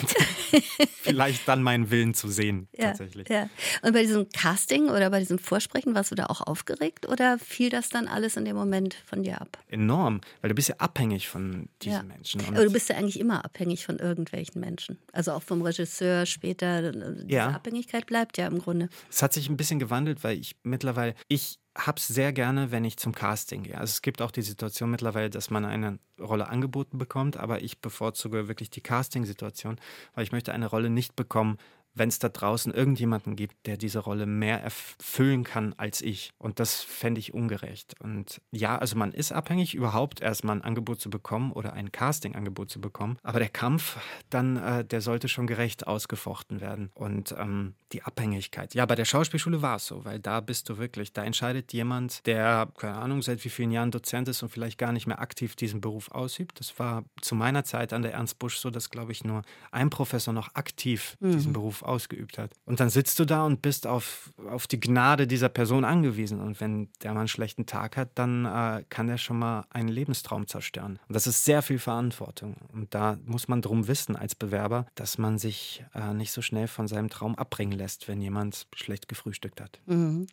vielleicht 1.07 1.49
dann 1.49 1.63
meinen 1.63 1.91
Willen 1.91 2.15
zu 2.15 2.29
sehen, 2.29 2.69
ja, 2.77 2.87
tatsächlich. 2.87 3.29
Ja. 3.29 3.49
Und 3.83 3.93
bei 3.93 4.03
diesem 4.03 4.29
Casting 4.31 4.89
oder 4.89 5.11
bei 5.11 5.21
diesem 5.21 5.39
Vorsprechen 5.39 5.95
warst 5.95 6.11
du 6.11 6.15
da 6.15 6.27
auch 6.27 6.41
aufgeregt 6.41 7.09
oder 7.09 7.39
fiel 7.39 7.71
das 7.71 7.89
dann 7.89 8.09
alles 8.09 8.37
in 8.37 8.45
dem 8.45 8.57
Moment 8.57 8.95
von 9.07 9.23
dir 9.23 9.41
ab? 9.41 9.59
Enorm, 9.69 10.21
weil 10.41 10.49
du 10.49 10.55
bist 10.55 10.69
ja 10.69 10.77
abhängig 10.79 11.29
von 11.29 11.69
diesen 11.83 11.97
ja. 11.97 12.03
Menschen. 12.03 12.43
Aber 12.49 12.65
du 12.65 12.73
bist 12.73 12.89
ja 12.89 12.97
eigentlich 12.97 13.21
immer 13.21 13.45
abhängig 13.45 13.85
von 13.85 13.99
irgendwelchen 13.99 14.61
Menschen. 14.61 14.99
Also 15.13 15.33
auch 15.33 15.43
vom 15.43 15.63
Regisseur 15.63 16.27
später. 16.27 16.93
Diese 16.93 17.27
ja. 17.29 17.49
Abhängigkeit 17.51 18.07
bleibt 18.07 18.39
ja 18.39 18.47
im 18.47 18.59
Grunde. 18.59 18.89
Es 19.11 19.23
hat 19.23 19.33
sich 19.33 19.49
ein 19.49 19.57
bisschen 19.57 19.79
gewandelt, 19.79 20.25
weil 20.25 20.39
ich 20.39 20.57
mittlerweile, 20.63 21.15
ich 21.29 21.59
habe 21.77 21.99
es 21.99 22.09
sehr 22.09 22.33
gerne, 22.33 22.71
wenn 22.71 22.85
ich 22.85 22.97
zum 22.97 23.15
Casting 23.15 23.65
gehe. 23.65 23.79
Also 23.79 23.91
es 23.93 24.03
gibt 24.03 24.23
auch 24.23 24.31
die 24.31 24.43
Situation 24.43 24.91
mittlerweile, 24.91 25.31
dass 25.31 25.51
man 25.51 25.65
eine 25.65 25.99
Rolle 26.19 26.49
angeboten 26.49 26.99
bekommt, 26.99 27.37
aber 27.37 27.63
ich 27.63 27.81
bevorzuge 27.81 28.49
wirklich 28.49 28.71
die 28.71 28.81
Casting-Situation, 28.81 29.79
weil 30.15 30.25
ich 30.25 30.33
möchte 30.33 30.53
eine 30.53 30.67
Rolle 30.67 30.91
nicht 30.91 31.17
bekommen, 31.17 31.59
wenn 31.97 32.09
es 32.09 32.19
da 32.19 32.29
draußen 32.29 32.73
irgendjemanden 32.73 33.37
gibt, 33.37 33.67
der 33.67 33.77
diese 33.77 33.99
Rolle 33.99 34.27
mehr 34.27 34.63
erfüllen 34.63 35.45
kann 35.45 35.75
als 35.77 36.03
ich. 36.03 36.31
Und 36.39 36.61
das 36.61 36.83
fände 36.83 37.19
ich 37.19 37.35
ungerecht. 37.35 37.95
Und 38.01 38.41
ja, 38.53 38.79
also 38.79 38.97
man 38.97 39.13
ist 39.13 39.33
abhängig, 39.33 39.75
überhaupt 39.75 40.21
erstmal 40.21 40.57
ein 40.57 40.63
Angebot 40.63 41.01
zu 41.01 41.11
bekommen 41.11 41.53
oder 41.53 41.73
ein 41.73 41.91
Casting-Angebot 41.91 42.71
zu 42.71 42.81
bekommen. 42.81 43.19
Aber 43.23 43.39
der 43.39 43.49
Kampf 43.49 43.99
dann, 44.31 44.57
äh, 44.57 44.85
der 44.85 45.01
sollte 45.01 45.29
schon 45.29 45.47
gerecht 45.47 45.87
ausgefochten 45.87 46.61
werden. 46.61 46.91
Und 46.95 47.35
ähm, 47.39 47.75
die 47.93 48.03
Abhängigkeit. 48.03 48.75
Ja, 48.75 48.85
bei 48.85 48.95
der 48.95 49.05
Schauspielschule 49.05 49.63
war 49.63 49.77
es 49.77 49.87
so, 49.87 50.05
weil 50.05 50.19
da 50.19 50.41
bist 50.41 50.69
du 50.69 50.79
wirklich, 50.79 51.13
da 51.13 51.25
entscheidet 51.25 51.73
jemand, 51.73 52.27
der, 52.27 52.69
keine 52.77 52.97
Ahnung, 52.97 53.23
seit 53.23 53.45
wie 53.45 53.49
vielen 53.49 53.71
Jahren 53.71 53.91
Dozent 53.91 54.29
ist 54.29 54.43
und 54.43 54.49
vielleicht 54.49 54.77
gar 54.77 54.93
nicht 54.93 55.07
mehr 55.07 55.21
aktiv 55.21 55.57
diesen 55.57 55.81
Beruf 55.81 56.11
ausübt. 56.11 56.59
Das 56.59 56.79
war 56.79 57.05
zu 57.21 57.35
meiner 57.35 57.65
Zeit 57.65 57.93
an 57.93 58.03
der 58.03 58.13
Ernst 58.13 58.39
Busch 58.39 58.59
so, 58.59 58.71
dass, 58.71 58.91
glaube 58.91 59.13
ich, 59.13 59.25
nur 59.25 59.43
ein 59.71 59.91
Professor 59.91 60.35
noch 60.35 60.55
aktiv 60.55 61.17
mhm. 61.21 61.33
diesen 61.33 61.53
Beruf 61.53 61.83
ausgeübt 61.87 62.39
hat. 62.39 62.53
Und 62.65 62.81
dann 62.81 62.91
sitzt 62.91 63.19
du 63.19 63.25
da 63.25 63.45
und 63.45 63.63
bist 63.63 63.87
auf, 63.87 64.33
auf 64.49 64.67
die 64.67 64.81
Gnade 64.81 65.27
dieser 65.27 65.49
Person 65.49 65.85
angewiesen. 65.85 66.41
Und 66.41 66.61
wenn 66.61 66.89
der 67.03 67.13
mal 67.15 67.21
einen 67.21 67.29
schlechten 67.29 67.67
Tag 67.67 67.97
hat, 67.97 68.11
dann 68.15 68.45
äh, 68.45 68.85
kann 68.89 69.07
der 69.07 69.19
schon 69.19 69.39
mal 69.39 69.65
einen 69.71 69.89
Lebenstraum 69.89 70.47
zerstören. 70.47 70.99
Und 71.09 71.15
das 71.15 71.27
ist 71.27 71.45
sehr 71.45 71.63
viel 71.63 71.79
Verantwortung. 71.79 72.57
Und 72.73 72.95
da 72.95 73.19
muss 73.25 73.49
man 73.49 73.63
drum 73.63 73.89
wissen 73.89 74.17
als 74.17 74.35
Bewerber, 74.35 74.87
dass 74.95 75.19
man 75.19 75.39
sich 75.39 75.85
äh, 75.95 76.13
nicht 76.13 76.33
so 76.33 76.43
schnell 76.43 76.69
von 76.69 76.89
seinem 76.89 77.09
Traum 77.09 77.35
abbringen 77.35 77.77
lässt, 77.79 78.09
wenn 78.09 78.21
jemand 78.21 78.67
schlecht 78.75 79.09
gefrühstückt 79.09 79.61
hat. 79.61 79.81
Mhm. 79.87 80.27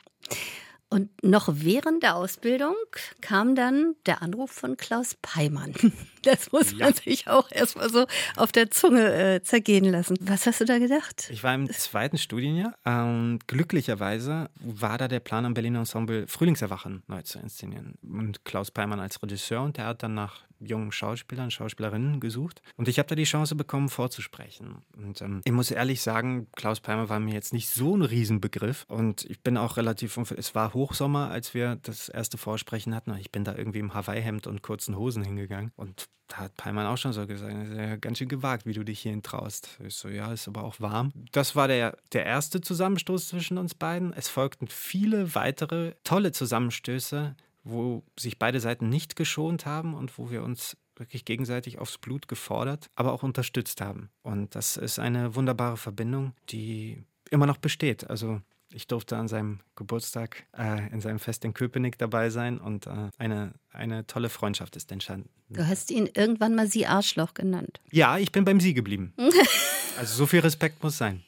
Und 0.94 1.10
noch 1.24 1.50
während 1.52 2.04
der 2.04 2.16
Ausbildung 2.16 2.76
kam 3.20 3.56
dann 3.56 3.96
der 4.06 4.22
Anruf 4.22 4.52
von 4.52 4.78
Klaus 4.78 5.16
Peimann. 5.22 5.74
Das 6.24 6.54
muss 6.54 6.72
ja. 6.72 6.86
man 6.86 6.94
sich 6.94 7.28
auch 7.28 7.52
erstmal 7.52 7.90
so 7.90 8.06
auf 8.38 8.54
der 8.54 8.72
Zunge 8.72 9.14
äh, 9.14 9.44
zergehen 9.44 9.84
lassen. 9.84 10.16
Was 10.22 10.46
hast 10.46 10.62
du 10.62 10.64
da 10.64 10.80
gedacht? 10.80 11.28
Ich 11.30 11.44
war 11.44 11.54
im 11.54 11.70
zweiten 11.70 12.18
Studienjahr. 12.18 12.76
Ähm, 12.86 13.40
glücklicherweise 13.46 14.50
war 14.62 14.98
da 14.98 15.10
der 15.10 15.20
Plan 15.20 15.44
am 15.44 15.54
Berliner 15.54 15.80
Ensemble 15.80 16.26
Frühlingserwachen 16.28 17.04
neu 17.08 17.24
zu 17.24 17.40
inszenieren. 17.40 17.96
Und 18.04 18.46
Klaus 18.46 18.72
Peimann 18.72 19.02
als 19.02 19.22
Regisseur 19.22 19.64
und 19.64 19.76
der 19.76 19.88
hat 19.88 20.02
dann 20.02 20.14
nach 20.14 20.44
jungen 20.66 20.92
Schauspielern, 20.92 21.52
Schauspielerinnen 21.52 22.20
gesucht. 22.20 22.62
Und 22.76 22.88
ich 22.88 23.00
habe 23.00 23.08
da 23.08 23.16
die 23.16 23.24
Chance 23.24 23.56
bekommen, 23.56 23.90
vorzusprechen. 23.90 24.84
Und 24.98 25.22
ähm, 25.22 25.42
ich 25.44 25.52
muss 25.52 25.72
ehrlich 25.72 26.02
sagen, 26.02 26.48
Klaus 26.56 26.80
Palmer 26.80 27.10
war 27.10 27.20
mir 27.20 27.34
jetzt 27.34 27.54
nicht 27.54 27.70
so 27.70 27.96
ein 27.96 28.02
Riesenbegriff. 28.02 28.86
Und 28.88 29.26
ich 29.26 29.42
bin 29.42 29.58
auch 29.58 29.78
relativ, 29.78 30.18
es 30.18 30.56
war 30.56 30.74
Hochsommer, 30.74 31.30
als 31.30 31.54
wir 31.54 31.78
das 31.82 32.10
erste 32.10 32.38
Vorsprechen 32.38 32.96
hatten. 32.96 33.16
Ich 33.18 33.32
bin 33.32 33.44
da 33.44 33.56
irgendwie 33.56 33.80
im 33.80 33.94
Hawaii-Hemd 33.94 34.48
und 34.48 34.62
kurzen 34.62 34.98
Hosen 34.98 35.24
hingegangen. 35.24 35.72
Und 35.76 36.08
da 36.28 36.38
hat 36.38 36.56
Palmer 36.56 36.90
auch 36.90 36.98
schon 36.98 37.14
so 37.14 37.28
gesagt, 37.28 37.54
ja 37.76 37.96
ganz 37.98 38.18
schön 38.18 38.28
gewagt, 38.28 38.66
wie 38.66 38.74
du 38.74 38.84
dich 38.84 39.02
hierhin 39.02 39.24
traust. 39.24 39.78
Ich 39.86 39.96
so, 39.96 40.08
ja, 40.08 40.32
ist 40.32 40.48
aber 40.48 40.64
auch 40.64 40.80
warm. 40.80 41.12
Das 41.32 41.56
war 41.56 41.68
der, 41.68 41.98
der 42.12 42.26
erste 42.26 42.62
Zusammenstoß 42.62 43.28
zwischen 43.28 43.58
uns 43.58 43.76
beiden. 43.76 44.14
Es 44.14 44.30
folgten 44.30 44.68
viele 44.68 45.36
weitere 45.36 45.94
tolle 46.04 46.32
Zusammenstöße, 46.32 47.36
wo 47.64 48.04
sich 48.20 48.40
beide 48.40 48.60
Seiten 48.60 48.90
nicht 48.90 49.16
geschont 49.16 49.66
haben 49.66 49.94
und 49.94 50.18
wo 50.18 50.30
wir 50.30 50.44
uns 50.44 50.78
wirklich 50.96 51.26
gegenseitig 51.26 51.80
aufs 51.80 51.98
Blut 51.98 52.28
gefordert, 52.28 52.90
aber 52.96 53.14
auch 53.14 53.24
unterstützt 53.24 53.82
haben. 53.82 54.10
Und 54.22 54.56
das 54.56 54.78
ist 54.78 55.00
eine 55.00 55.36
wunderbare 55.36 55.78
Verbindung, 55.78 56.34
die 56.50 57.04
immer 57.32 57.48
noch 57.48 57.58
besteht. 57.58 58.10
Also 58.10 58.42
ich 58.74 58.88
durfte 58.88 59.18
an 59.18 59.28
seinem 59.28 59.60
Geburtstag 59.76 60.46
äh, 60.58 60.92
in 60.92 61.02
seinem 61.02 61.20
Fest 61.20 61.46
in 61.46 61.54
Köpenick 61.54 61.98
dabei 61.98 62.30
sein 62.30 62.60
und 62.60 62.88
äh, 62.88 63.10
eine, 63.18 63.54
eine 63.72 64.06
tolle 64.08 64.30
Freundschaft 64.30 64.76
ist 64.76 64.92
entstanden. 64.92 65.30
Du 65.50 65.68
hast 65.68 65.92
ihn 65.92 66.10
irgendwann 66.14 66.56
mal 66.56 66.68
Sie 66.68 66.88
Arschloch 66.88 67.34
genannt. 67.34 67.80
Ja, 67.92 68.18
ich 68.18 68.32
bin 68.32 68.44
beim 68.46 68.60
Sie 68.60 68.74
geblieben. 68.74 69.14
also 69.98 70.16
so 70.16 70.26
viel 70.26 70.40
Respekt 70.40 70.82
muss 70.84 70.98
sein. 70.98 71.24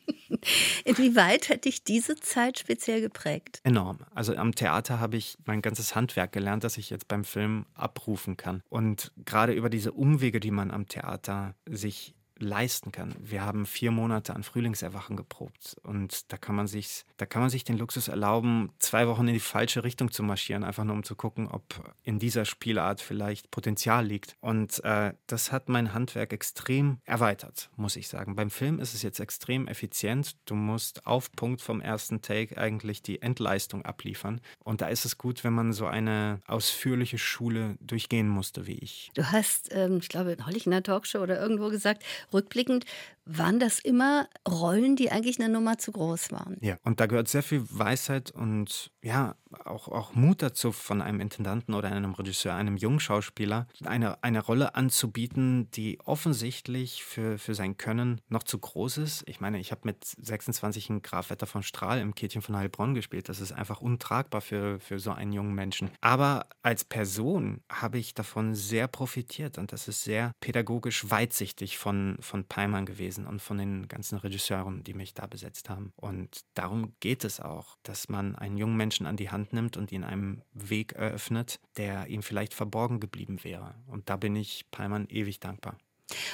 Inwieweit 0.83 1.49
hat 1.49 1.65
dich 1.65 1.83
diese 1.83 2.15
Zeit 2.15 2.59
speziell 2.59 3.01
geprägt? 3.01 3.59
Enorm. 3.63 3.99
Also 4.13 4.35
am 4.35 4.53
Theater 4.53 4.99
habe 4.99 5.17
ich 5.17 5.37
mein 5.45 5.61
ganzes 5.61 5.95
Handwerk 5.95 6.31
gelernt, 6.31 6.63
das 6.63 6.77
ich 6.77 6.89
jetzt 6.89 7.07
beim 7.07 7.23
Film 7.23 7.65
abrufen 7.75 8.37
kann. 8.37 8.61
Und 8.69 9.11
gerade 9.25 9.53
über 9.53 9.69
diese 9.69 9.91
Umwege, 9.91 10.39
die 10.39 10.51
man 10.51 10.71
am 10.71 10.87
Theater 10.87 11.55
sich 11.67 12.15
leisten 12.37 12.91
kann. 12.91 13.15
Wir 13.19 13.43
haben 13.43 13.65
vier 13.65 13.91
Monate 13.91 14.35
an 14.35 14.43
Frühlingserwachen 14.43 15.15
geprobt 15.15 15.77
und 15.83 16.31
da 16.31 16.37
kann 16.37 16.55
man 16.55 16.67
sich, 16.67 17.05
da 17.17 17.25
kann 17.25 17.41
man 17.41 17.49
sich 17.49 17.63
den 17.63 17.77
Luxus 17.77 18.07
erlauben, 18.07 18.71
zwei 18.79 19.07
Wochen 19.07 19.27
in 19.27 19.33
die 19.33 19.39
falsche 19.39 19.83
Richtung 19.83 20.11
zu 20.11 20.23
marschieren, 20.23 20.63
einfach 20.63 20.83
nur 20.83 20.95
um 20.95 21.03
zu 21.03 21.15
gucken, 21.15 21.47
ob 21.47 21.63
in 22.03 22.19
dieser 22.19 22.45
Spielart 22.45 23.01
vielleicht 23.01 23.51
Potenzial 23.51 24.05
liegt. 24.05 24.35
Und 24.41 24.83
äh, 24.83 25.13
das 25.27 25.51
hat 25.51 25.69
mein 25.69 25.93
Handwerk 25.93 26.33
extrem 26.33 26.99
erweitert, 27.05 27.69
muss 27.75 27.95
ich 27.95 28.07
sagen. 28.07 28.35
Beim 28.35 28.49
Film 28.49 28.79
ist 28.79 28.93
es 28.93 29.01
jetzt 29.01 29.19
extrem 29.19 29.67
effizient. 29.67 30.35
Du 30.45 30.55
musst 30.55 31.05
auf 31.05 31.31
Punkt 31.31 31.61
vom 31.61 31.81
ersten 31.81 32.21
Take 32.21 32.57
eigentlich 32.57 33.01
die 33.01 33.21
Endleistung 33.21 33.83
abliefern. 33.85 34.41
Und 34.63 34.81
da 34.81 34.87
ist 34.87 35.05
es 35.05 35.17
gut, 35.17 35.43
wenn 35.43 35.53
man 35.53 35.73
so 35.73 35.85
eine 35.85 36.39
ausführliche 36.47 37.17
Schule 37.17 37.77
durchgehen 37.79 38.27
musste, 38.27 38.67
wie 38.67 38.77
ich. 38.79 39.11
Du 39.13 39.31
hast, 39.31 39.73
ähm, 39.73 39.99
ich 40.01 40.09
glaube, 40.09 40.35
neulich 40.39 40.65
in 40.65 40.71
der 40.71 40.83
Talkshow 40.83 41.19
oder 41.19 41.39
irgendwo 41.39 41.69
gesagt, 41.69 42.03
rückblickend 42.33 42.85
waren 43.25 43.59
das 43.59 43.79
immer 43.79 44.27
Rollen, 44.47 44.95
die 44.95 45.11
eigentlich 45.11 45.39
eine 45.39 45.51
Nummer 45.51 45.77
zu 45.77 45.91
groß 45.91 46.31
waren. 46.31 46.57
Ja, 46.61 46.77
und 46.83 46.99
da 46.99 47.07
gehört 47.07 47.27
sehr 47.27 47.43
viel 47.43 47.65
Weisheit 47.69 48.31
und 48.31 48.91
ja, 49.01 49.35
auch, 49.63 49.87
auch 49.87 50.13
Mut 50.15 50.41
dazu 50.41 50.71
von 50.71 51.01
einem 51.01 51.19
Intendanten 51.19 51.73
oder 51.73 51.91
einem 51.91 52.13
Regisseur, 52.13 52.53
einem 52.55 52.77
jungen 52.77 52.99
Schauspieler, 52.99 53.67
eine, 53.83 54.23
eine 54.23 54.41
Rolle 54.41 54.75
anzubieten, 54.75 55.69
die 55.71 55.99
offensichtlich 56.01 57.03
für, 57.03 57.37
für 57.37 57.55
sein 57.55 57.77
Können 57.77 58.21
noch 58.27 58.43
zu 58.43 58.59
groß 58.59 58.97
ist. 58.97 59.23
Ich 59.27 59.39
meine, 59.39 59.59
ich 59.59 59.71
habe 59.71 59.81
mit 59.85 60.03
26 60.03 60.89
in 60.89 61.01
Graf 61.01 61.29
Wetter 61.29 61.47
von 61.47 61.63
Strahl 61.63 61.99
im 61.99 62.15
Käthchen 62.15 62.41
von 62.41 62.55
Heilbronn 62.57 62.93
gespielt. 62.93 63.29
Das 63.29 63.39
ist 63.39 63.51
einfach 63.51 63.81
untragbar 63.81 64.41
für, 64.41 64.79
für 64.79 64.99
so 64.99 65.11
einen 65.11 65.33
jungen 65.33 65.55
Menschen. 65.55 65.89
Aber 66.01 66.47
als 66.61 66.83
Person 66.83 67.61
habe 67.71 67.97
ich 67.97 68.13
davon 68.13 68.55
sehr 68.55 68.87
profitiert 68.87 69.57
und 69.57 69.71
das 69.71 69.87
ist 69.87 70.03
sehr 70.03 70.33
pädagogisch 70.41 71.09
weitsichtig 71.09 71.77
von, 71.77 72.17
von 72.19 72.43
Peimann 72.43 72.85
gewesen 72.85 73.14
und 73.23 73.41
von 73.41 73.57
den 73.57 73.87
ganzen 73.87 74.17
Regisseuren, 74.17 74.83
die 74.83 74.93
mich 74.93 75.13
da 75.13 75.27
besetzt 75.27 75.69
haben. 75.69 75.93
Und 75.95 76.41
darum 76.53 76.93
geht 76.99 77.23
es 77.23 77.39
auch, 77.39 77.77
dass 77.83 78.09
man 78.09 78.35
einen 78.35 78.57
jungen 78.57 78.75
Menschen 78.75 79.05
an 79.05 79.15
die 79.15 79.29
Hand 79.29 79.53
nimmt 79.53 79.77
und 79.77 79.91
ihn 79.91 80.03
einem 80.03 80.41
Weg 80.53 80.93
eröffnet, 80.93 81.59
der 81.77 82.07
ihm 82.07 82.23
vielleicht 82.23 82.53
verborgen 82.53 82.99
geblieben 82.99 83.43
wäre. 83.43 83.75
Und 83.87 84.09
da 84.09 84.17
bin 84.17 84.35
ich 84.35 84.65
Palmann 84.71 85.07
ewig 85.09 85.39
dankbar. 85.39 85.77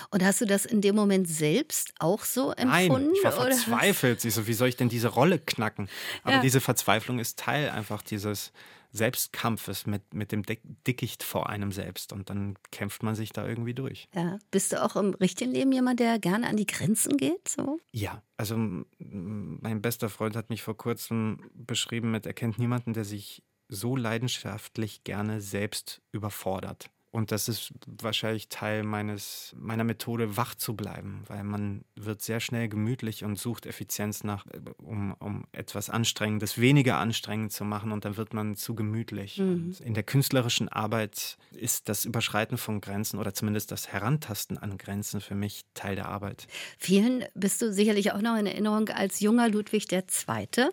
Und 0.10 0.24
hast 0.24 0.42
du 0.42 0.46
das 0.46 0.66
in 0.66 0.82
dem 0.82 0.96
Moment 0.96 1.30
selbst 1.30 1.94
auch 2.00 2.24
so 2.24 2.52
empfunden? 2.52 3.06
Nein, 3.06 3.12
ich 3.14 3.24
war 3.24 3.32
verzweifelt. 3.32 4.22
So, 4.22 4.48
wie 4.48 4.54
soll 4.54 4.68
ich 4.68 4.76
denn 4.76 4.90
diese 4.90 5.08
Rolle 5.08 5.40
knacken? 5.40 5.90
Aber 6.24 6.36
ja. 6.36 6.42
diese 6.42 6.60
Verzweiflung 6.60 7.20
ist 7.20 7.40
Teil 7.40 7.70
einfach 7.70 8.02
dieses 8.02 8.52
Selbstkampfes 8.92 9.86
mit, 9.86 10.14
mit 10.14 10.32
dem 10.32 10.44
Dickicht 10.88 11.24
vor 11.24 11.50
einem 11.50 11.72
selbst. 11.72 12.14
Und 12.14 12.30
dann 12.30 12.56
kämpft 12.72 13.04
man 13.04 13.16
sich 13.16 13.32
da 13.32 13.48
irgendwie 13.48 13.74
durch. 13.74 14.08
Ja. 14.14 14.40
Bist 14.52 14.74
du 14.74 14.84
auch 14.84 14.96
im 14.96 15.14
richtigen 15.14 15.52
Leben 15.52 15.72
jemand, 15.72 16.00
der 16.00 16.20
gerne 16.20 16.48
an 16.48 16.58
die 16.58 16.66
Grenzen 16.66 17.18
geht? 17.18 17.48
So? 17.48 17.80
Ja, 17.92 18.22
also 18.38 18.58
mein 18.58 19.82
bester 19.82 20.10
Freund 20.10 20.36
hat 20.36 20.50
mich 20.50 20.62
vor 20.62 20.78
kurzem 20.78 21.50
beschrieben 21.54 22.12
mit, 22.12 22.26
er 22.26 22.34
kennt 22.34 22.60
niemanden, 22.60 22.94
der 22.94 23.06
sich 23.06 23.44
so 23.70 23.96
leidenschaftlich 23.96 25.04
gerne 25.04 25.40
selbst 25.42 26.02
überfordert. 26.12 26.90
Und 27.12 27.32
das 27.32 27.50
ist 27.50 27.74
wahrscheinlich 27.86 28.48
Teil 28.48 28.84
meines, 28.84 29.54
meiner 29.60 29.84
Methode, 29.84 30.38
wach 30.38 30.56
zu 30.56 30.76
bleiben, 30.76 31.24
weil 31.28 31.44
man 31.44 31.84
wird 31.96 32.22
sehr 32.22 32.40
schnell 32.40 32.70
gemütlich 32.70 33.26
und 33.26 33.38
sucht 33.38 33.66
Effizienz 33.66 34.24
nach, 34.24 34.46
um, 34.78 35.14
um 35.20 35.46
etwas 35.52 35.90
Anstrengendes 35.90 36.58
weniger 36.58 36.98
anstrengend 37.00 37.52
zu 37.52 37.66
machen 37.66 37.92
und 37.92 38.06
dann 38.06 38.16
wird 38.16 38.34
man 38.34 38.56
zu 38.56 38.76
gemütlich. 38.76 39.40
Mhm. 39.40 39.76
In 39.84 39.94
der 39.94 40.04
künstlerischen 40.04 40.70
Arbeit 40.70 41.38
ist 41.52 41.90
das 41.90 42.06
Überschreiten 42.06 42.58
von 42.58 42.80
Grenzen 42.80 43.20
oder 43.20 43.34
zumindest 43.34 43.72
das 43.72 43.90
Herantasten 43.90 44.58
an 44.58 44.78
Grenzen 44.78 45.20
für 45.20 45.36
mich 45.36 45.66
Teil 45.74 45.96
der 45.96 46.08
Arbeit. 46.08 46.48
Vielen 46.78 47.26
bist 47.34 47.62
du 47.62 47.74
sicherlich 47.74 48.14
auch 48.14 48.22
noch 48.22 48.38
in 48.38 48.46
Erinnerung 48.46 48.88
als 48.88 49.20
junger 49.20 49.50
Ludwig 49.50 49.92
II. 49.92 50.70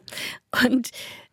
Und 0.64 0.90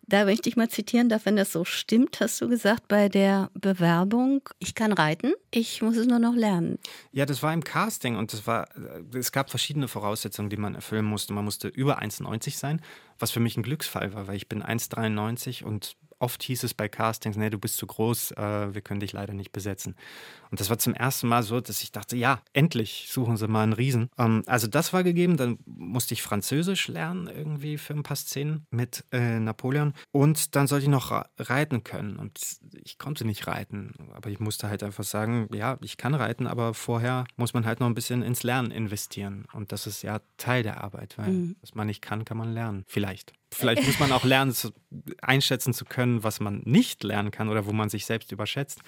da 0.07 0.25
möchte 0.25 0.49
ich 0.49 0.55
mal 0.55 0.69
zitieren 0.69 1.09
darf, 1.09 1.25
wenn 1.25 1.35
das 1.35 1.51
so 1.51 1.65
stimmt, 1.65 2.19
hast 2.19 2.39
du 2.41 2.47
gesagt 2.47 2.87
bei 2.87 3.09
der 3.09 3.49
Bewerbung, 3.53 4.41
ich 4.59 4.75
kann 4.75 4.93
reiten, 4.93 5.33
ich 5.51 5.81
muss 5.81 5.97
es 5.97 6.07
nur 6.07 6.19
noch 6.19 6.35
lernen. 6.35 6.77
Ja, 7.11 7.25
das 7.25 7.41
war 7.41 7.53
im 7.53 7.63
Casting 7.63 8.15
und 8.15 8.33
das 8.33 8.45
war, 8.45 8.67
äh, 8.75 9.17
es 9.17 9.31
gab 9.31 9.49
verschiedene 9.49 9.87
Voraussetzungen, 9.87 10.49
die 10.49 10.57
man 10.57 10.75
erfüllen 10.75 11.05
musste. 11.05 11.33
Man 11.33 11.45
musste 11.45 11.67
über 11.67 12.01
1,90 12.01 12.57
sein, 12.57 12.81
was 13.19 13.31
für 13.31 13.39
mich 13.39 13.57
ein 13.57 13.63
Glücksfall 13.63 14.13
war, 14.13 14.27
weil 14.27 14.35
ich 14.35 14.47
bin 14.49 14.63
1,93 14.63 15.63
und 15.63 15.95
oft 16.25 16.41
hieß 16.41 16.63
es 16.63 16.73
bei 16.73 16.89
Castings, 16.89 17.37
nee, 17.37 17.51
du 17.51 17.59
bist 17.59 17.77
zu 17.77 17.85
groß, 17.85 18.31
äh, 18.31 18.73
wir 18.73 18.81
können 18.81 18.99
dich 18.99 19.13
leider 19.13 19.33
nicht 19.33 19.51
besetzen. 19.51 19.95
Und 20.49 20.59
das 20.59 20.71
war 20.71 20.79
zum 20.79 20.95
ersten 20.95 21.27
Mal 21.27 21.43
so, 21.43 21.61
dass 21.61 21.83
ich 21.83 21.91
dachte, 21.91 22.17
ja, 22.17 22.41
endlich 22.51 23.07
suchen 23.11 23.37
sie 23.37 23.47
mal 23.47 23.61
einen 23.61 23.73
Riesen. 23.73 24.09
Ähm, 24.17 24.41
also 24.47 24.65
das 24.65 24.91
war 24.91 25.03
gegeben, 25.03 25.37
dann 25.37 25.59
musste 25.65 26.15
ich 26.15 26.23
Französisch 26.23 26.87
lernen 26.87 27.27
irgendwie 27.27 27.77
für 27.77 27.93
ein 27.93 28.01
paar 28.01 28.17
Szenen 28.17 28.65
mit 28.71 29.05
äh, 29.11 29.39
Napoleon. 29.39 29.93
Und 30.11 30.55
dann 30.55 30.65
sollte 30.65 30.85
ich 30.85 30.89
noch 30.89 31.11
reiten 31.37 31.83
können. 31.83 32.17
Und 32.17 32.39
ich 32.83 32.97
konnte 32.97 33.23
nicht 33.23 33.45
reiten, 33.45 33.93
aber 34.13 34.31
ich 34.31 34.39
musste 34.39 34.67
halt 34.67 34.81
einfach 34.81 35.03
sagen, 35.03 35.47
ja, 35.53 35.77
ich 35.81 35.97
kann 35.97 36.15
reiten, 36.15 36.47
aber 36.47 36.73
vorher 36.73 37.25
muss 37.35 37.53
man 37.53 37.67
halt 37.67 37.79
noch 37.81 37.87
ein 37.87 37.93
bisschen 37.93 38.23
ins 38.23 38.41
Lernen 38.41 38.71
investieren. 38.71 39.45
Und 39.53 39.71
das 39.71 39.85
ist 39.85 40.01
ja 40.01 40.21
Teil 40.37 40.63
der 40.63 40.83
Arbeit, 40.83 41.19
weil 41.19 41.29
mhm. 41.29 41.55
was 41.61 41.75
man 41.75 41.85
nicht 41.85 42.01
kann, 42.01 42.25
kann 42.25 42.37
man 42.37 42.51
lernen. 42.51 42.83
Vielleicht. 42.87 43.33
Vielleicht 43.55 43.85
muss 43.85 43.99
man 43.99 44.11
auch 44.11 44.23
lernen, 44.23 44.51
zu, 44.51 44.71
einschätzen 45.21 45.73
zu 45.73 45.85
können, 45.85 46.23
was 46.23 46.39
man 46.39 46.61
nicht 46.65 47.03
lernen 47.03 47.31
kann 47.31 47.49
oder 47.49 47.65
wo 47.65 47.71
man 47.71 47.89
sich 47.89 48.05
selbst 48.05 48.31
überschätzt. 48.31 48.79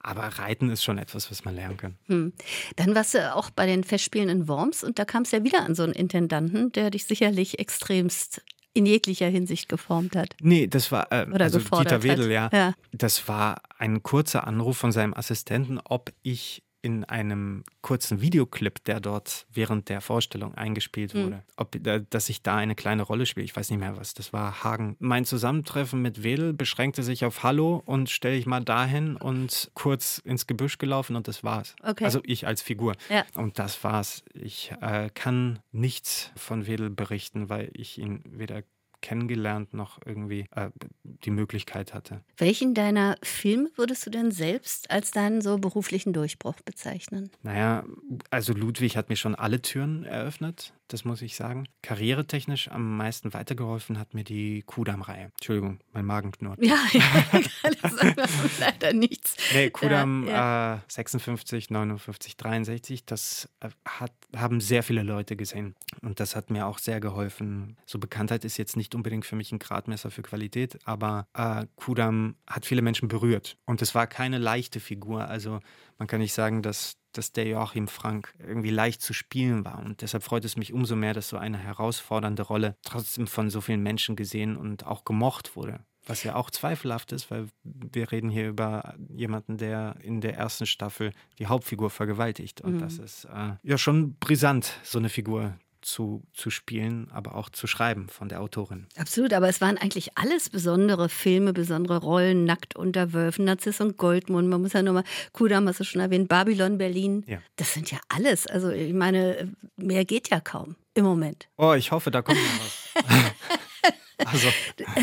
Aber 0.00 0.22
Reiten 0.22 0.70
ist 0.70 0.82
schon 0.82 0.98
etwas, 0.98 1.30
was 1.30 1.44
man 1.44 1.54
lernen 1.54 1.76
kann. 1.76 1.96
Hm. 2.06 2.32
Dann 2.76 2.94
warst 2.94 3.14
du 3.14 3.34
auch 3.34 3.50
bei 3.50 3.66
den 3.66 3.84
Festspielen 3.84 4.28
in 4.28 4.48
Worms 4.48 4.82
und 4.84 4.98
da 4.98 5.04
kam 5.04 5.22
es 5.22 5.30
ja 5.30 5.44
wieder 5.44 5.64
an 5.64 5.74
so 5.74 5.82
einen 5.82 5.92
Intendanten, 5.92 6.72
der 6.72 6.90
dich 6.90 7.04
sicherlich 7.04 7.58
extremst 7.58 8.42
in 8.74 8.86
jeglicher 8.86 9.28
Hinsicht 9.28 9.68
geformt 9.68 10.16
hat. 10.16 10.34
Nee, 10.40 10.66
das 10.66 10.90
war 10.90 11.12
äh, 11.12 11.26
Oder 11.30 11.44
also 11.44 11.58
Dieter 11.58 12.02
Wedel, 12.02 12.30
ja. 12.30 12.48
ja. 12.52 12.74
Das 12.92 13.28
war 13.28 13.62
ein 13.78 14.02
kurzer 14.02 14.46
Anruf 14.46 14.78
von 14.78 14.92
seinem 14.92 15.14
Assistenten, 15.14 15.78
ob 15.84 16.12
ich 16.22 16.62
in 16.82 17.04
einem 17.04 17.62
kurzen 17.80 18.20
Videoclip, 18.20 18.84
der 18.84 19.00
dort 19.00 19.46
während 19.52 19.88
der 19.88 20.00
Vorstellung 20.00 20.54
eingespielt 20.54 21.14
hm. 21.14 21.22
wurde, 21.24 21.36
mhm. 21.36 21.42
ob, 21.56 22.10
dass 22.10 22.28
ich 22.28 22.42
da 22.42 22.56
eine 22.56 22.74
kleine 22.74 23.04
Rolle 23.04 23.24
spiele. 23.24 23.44
Ich 23.44 23.56
weiß 23.56 23.70
nicht 23.70 23.78
mehr 23.78 23.96
was. 23.96 24.14
Das 24.14 24.32
war 24.32 24.64
Hagen. 24.64 24.96
Mein 24.98 25.24
Zusammentreffen 25.24 26.02
mit 26.02 26.24
Wedel 26.24 26.52
beschränkte 26.52 27.02
sich 27.02 27.24
auf 27.24 27.44
Hallo 27.44 27.82
und 27.86 28.10
stelle 28.10 28.36
ich 28.36 28.46
mal 28.46 28.64
dahin 28.64 29.16
und 29.16 29.70
kurz 29.74 30.18
ins 30.18 30.46
Gebüsch 30.46 30.78
gelaufen 30.78 31.14
und 31.14 31.28
das 31.28 31.44
war's. 31.44 31.76
Okay. 31.82 32.04
Also 32.04 32.20
ich 32.24 32.46
als 32.46 32.62
Figur. 32.62 32.94
Ja. 33.08 33.24
Und 33.36 33.58
das 33.60 33.82
war's. 33.84 34.24
Ich 34.34 34.72
äh, 34.80 35.08
kann 35.14 35.60
nichts 35.70 36.32
von 36.36 36.66
Wedel 36.66 36.90
berichten, 36.90 37.48
weil 37.48 37.70
ich 37.74 37.98
ihn 37.98 38.22
weder 38.26 38.62
kennengelernt 39.02 39.74
noch 39.74 39.98
irgendwie 40.06 40.46
äh, 40.54 40.70
die 41.02 41.30
Möglichkeit 41.30 41.92
hatte. 41.92 42.22
Welchen 42.38 42.74
deiner 42.74 43.16
Filme 43.22 43.70
würdest 43.76 44.06
du 44.06 44.10
denn 44.10 44.30
selbst 44.30 44.90
als 44.90 45.10
deinen 45.10 45.42
so 45.42 45.58
beruflichen 45.58 46.12
Durchbruch 46.12 46.56
bezeichnen? 46.64 47.30
Naja, 47.42 47.84
also 48.30 48.54
Ludwig 48.54 48.96
hat 48.96 49.10
mir 49.10 49.16
schon 49.16 49.34
alle 49.34 49.60
Türen 49.60 50.04
eröffnet 50.04 50.72
das 50.92 51.04
muss 51.04 51.22
ich 51.22 51.36
sagen. 51.36 51.68
Karrieretechnisch 51.82 52.70
am 52.70 52.96
meisten 52.96 53.32
weitergeholfen 53.32 53.98
hat 53.98 54.14
mir 54.14 54.24
die 54.24 54.62
Kudam-Reihe. 54.62 55.30
Entschuldigung, 55.34 55.80
mein 55.92 56.04
Magen 56.04 56.32
knurrt. 56.32 56.62
Ja, 56.62 56.78
ja 56.92 57.02
das 57.82 57.96
sagt 57.96 58.58
leider 58.60 58.92
nichts. 58.92 59.36
Nee, 59.54 59.70
Kudam 59.70 60.26
ja, 60.26 60.32
ja. 60.32 60.74
Äh, 60.76 60.80
56, 60.88 61.70
59, 61.70 62.36
63, 62.36 63.06
das 63.06 63.48
äh, 63.60 63.70
hat, 63.86 64.12
haben 64.36 64.60
sehr 64.60 64.82
viele 64.82 65.02
Leute 65.02 65.36
gesehen. 65.36 65.74
Und 66.02 66.20
das 66.20 66.36
hat 66.36 66.50
mir 66.50 66.66
auch 66.66 66.78
sehr 66.78 67.00
geholfen. 67.00 67.76
So 67.86 67.98
Bekanntheit 67.98 68.44
ist 68.44 68.56
jetzt 68.56 68.76
nicht 68.76 68.94
unbedingt 68.94 69.24
für 69.24 69.36
mich 69.36 69.52
ein 69.52 69.58
Gradmesser 69.58 70.10
für 70.10 70.22
Qualität, 70.22 70.78
aber 70.84 71.26
äh, 71.34 71.66
Kudam 71.76 72.36
hat 72.46 72.66
viele 72.66 72.82
Menschen 72.82 73.08
berührt. 73.08 73.56
Und 73.64 73.82
es 73.82 73.94
war 73.94 74.06
keine 74.06 74.38
leichte 74.38 74.80
Figur. 74.80 75.28
Also 75.28 75.60
man 75.98 76.08
kann 76.08 76.20
nicht 76.20 76.34
sagen, 76.34 76.62
dass 76.62 76.96
dass 77.12 77.32
der 77.32 77.46
Joachim 77.46 77.88
Frank 77.88 78.34
irgendwie 78.38 78.70
leicht 78.70 79.02
zu 79.02 79.12
spielen 79.12 79.64
war. 79.64 79.78
Und 79.78 80.02
deshalb 80.02 80.22
freut 80.22 80.44
es 80.44 80.56
mich 80.56 80.72
umso 80.72 80.96
mehr, 80.96 81.14
dass 81.14 81.28
so 81.28 81.36
eine 81.36 81.58
herausfordernde 81.58 82.42
Rolle 82.42 82.76
trotzdem 82.82 83.26
von 83.26 83.50
so 83.50 83.60
vielen 83.60 83.82
Menschen 83.82 84.16
gesehen 84.16 84.56
und 84.56 84.86
auch 84.86 85.04
gemocht 85.04 85.56
wurde. 85.56 85.80
Was 86.04 86.24
ja 86.24 86.34
auch 86.34 86.50
zweifelhaft 86.50 87.12
ist, 87.12 87.30
weil 87.30 87.46
wir 87.62 88.10
reden 88.10 88.28
hier 88.28 88.48
über 88.48 88.94
jemanden, 89.08 89.56
der 89.56 89.96
in 90.02 90.20
der 90.20 90.34
ersten 90.36 90.66
Staffel 90.66 91.12
die 91.38 91.46
Hauptfigur 91.46 91.90
vergewaltigt. 91.90 92.60
Und 92.60 92.74
mhm. 92.74 92.80
das 92.80 92.98
ist 92.98 93.24
äh, 93.26 93.52
ja 93.62 93.78
schon 93.78 94.16
brisant, 94.16 94.80
so 94.82 94.98
eine 94.98 95.08
Figur 95.08 95.54
zu, 95.82 96.22
zu 96.32 96.50
spielen, 96.50 97.10
aber 97.12 97.34
auch 97.34 97.50
zu 97.50 97.66
schreiben 97.66 98.08
von 98.08 98.28
der 98.28 98.40
Autorin. 98.40 98.86
Absolut, 98.96 99.32
aber 99.32 99.48
es 99.48 99.60
waren 99.60 99.76
eigentlich 99.76 100.16
alles 100.16 100.48
besondere 100.48 101.08
Filme, 101.08 101.52
besondere 101.52 101.98
Rollen, 101.98 102.44
Nackt 102.44 102.76
unter 102.76 103.12
Wölfen, 103.12 103.44
Narziss 103.44 103.80
und 103.80 103.96
Goldmund, 103.96 104.48
man 104.48 104.62
muss 104.62 104.72
ja 104.72 104.82
nochmal, 104.82 105.04
Kudam 105.32 105.68
hast 105.68 105.80
du 105.80 105.84
schon 105.84 106.00
erwähnt, 106.00 106.28
Babylon, 106.28 106.78
Berlin. 106.78 107.24
Ja. 107.26 107.38
Das 107.56 107.74
sind 107.74 107.90
ja 107.90 107.98
alles. 108.08 108.46
Also 108.46 108.70
ich 108.70 108.94
meine, 108.94 109.52
mehr 109.76 110.04
geht 110.04 110.30
ja 110.30 110.40
kaum 110.40 110.76
im 110.94 111.04
Moment. 111.04 111.48
Oh, 111.56 111.74
ich 111.74 111.90
hoffe, 111.92 112.10
da 112.10 112.22
kommt 112.22 112.38
noch 112.38 112.64
was. 112.64 113.32
Also. 114.24 114.48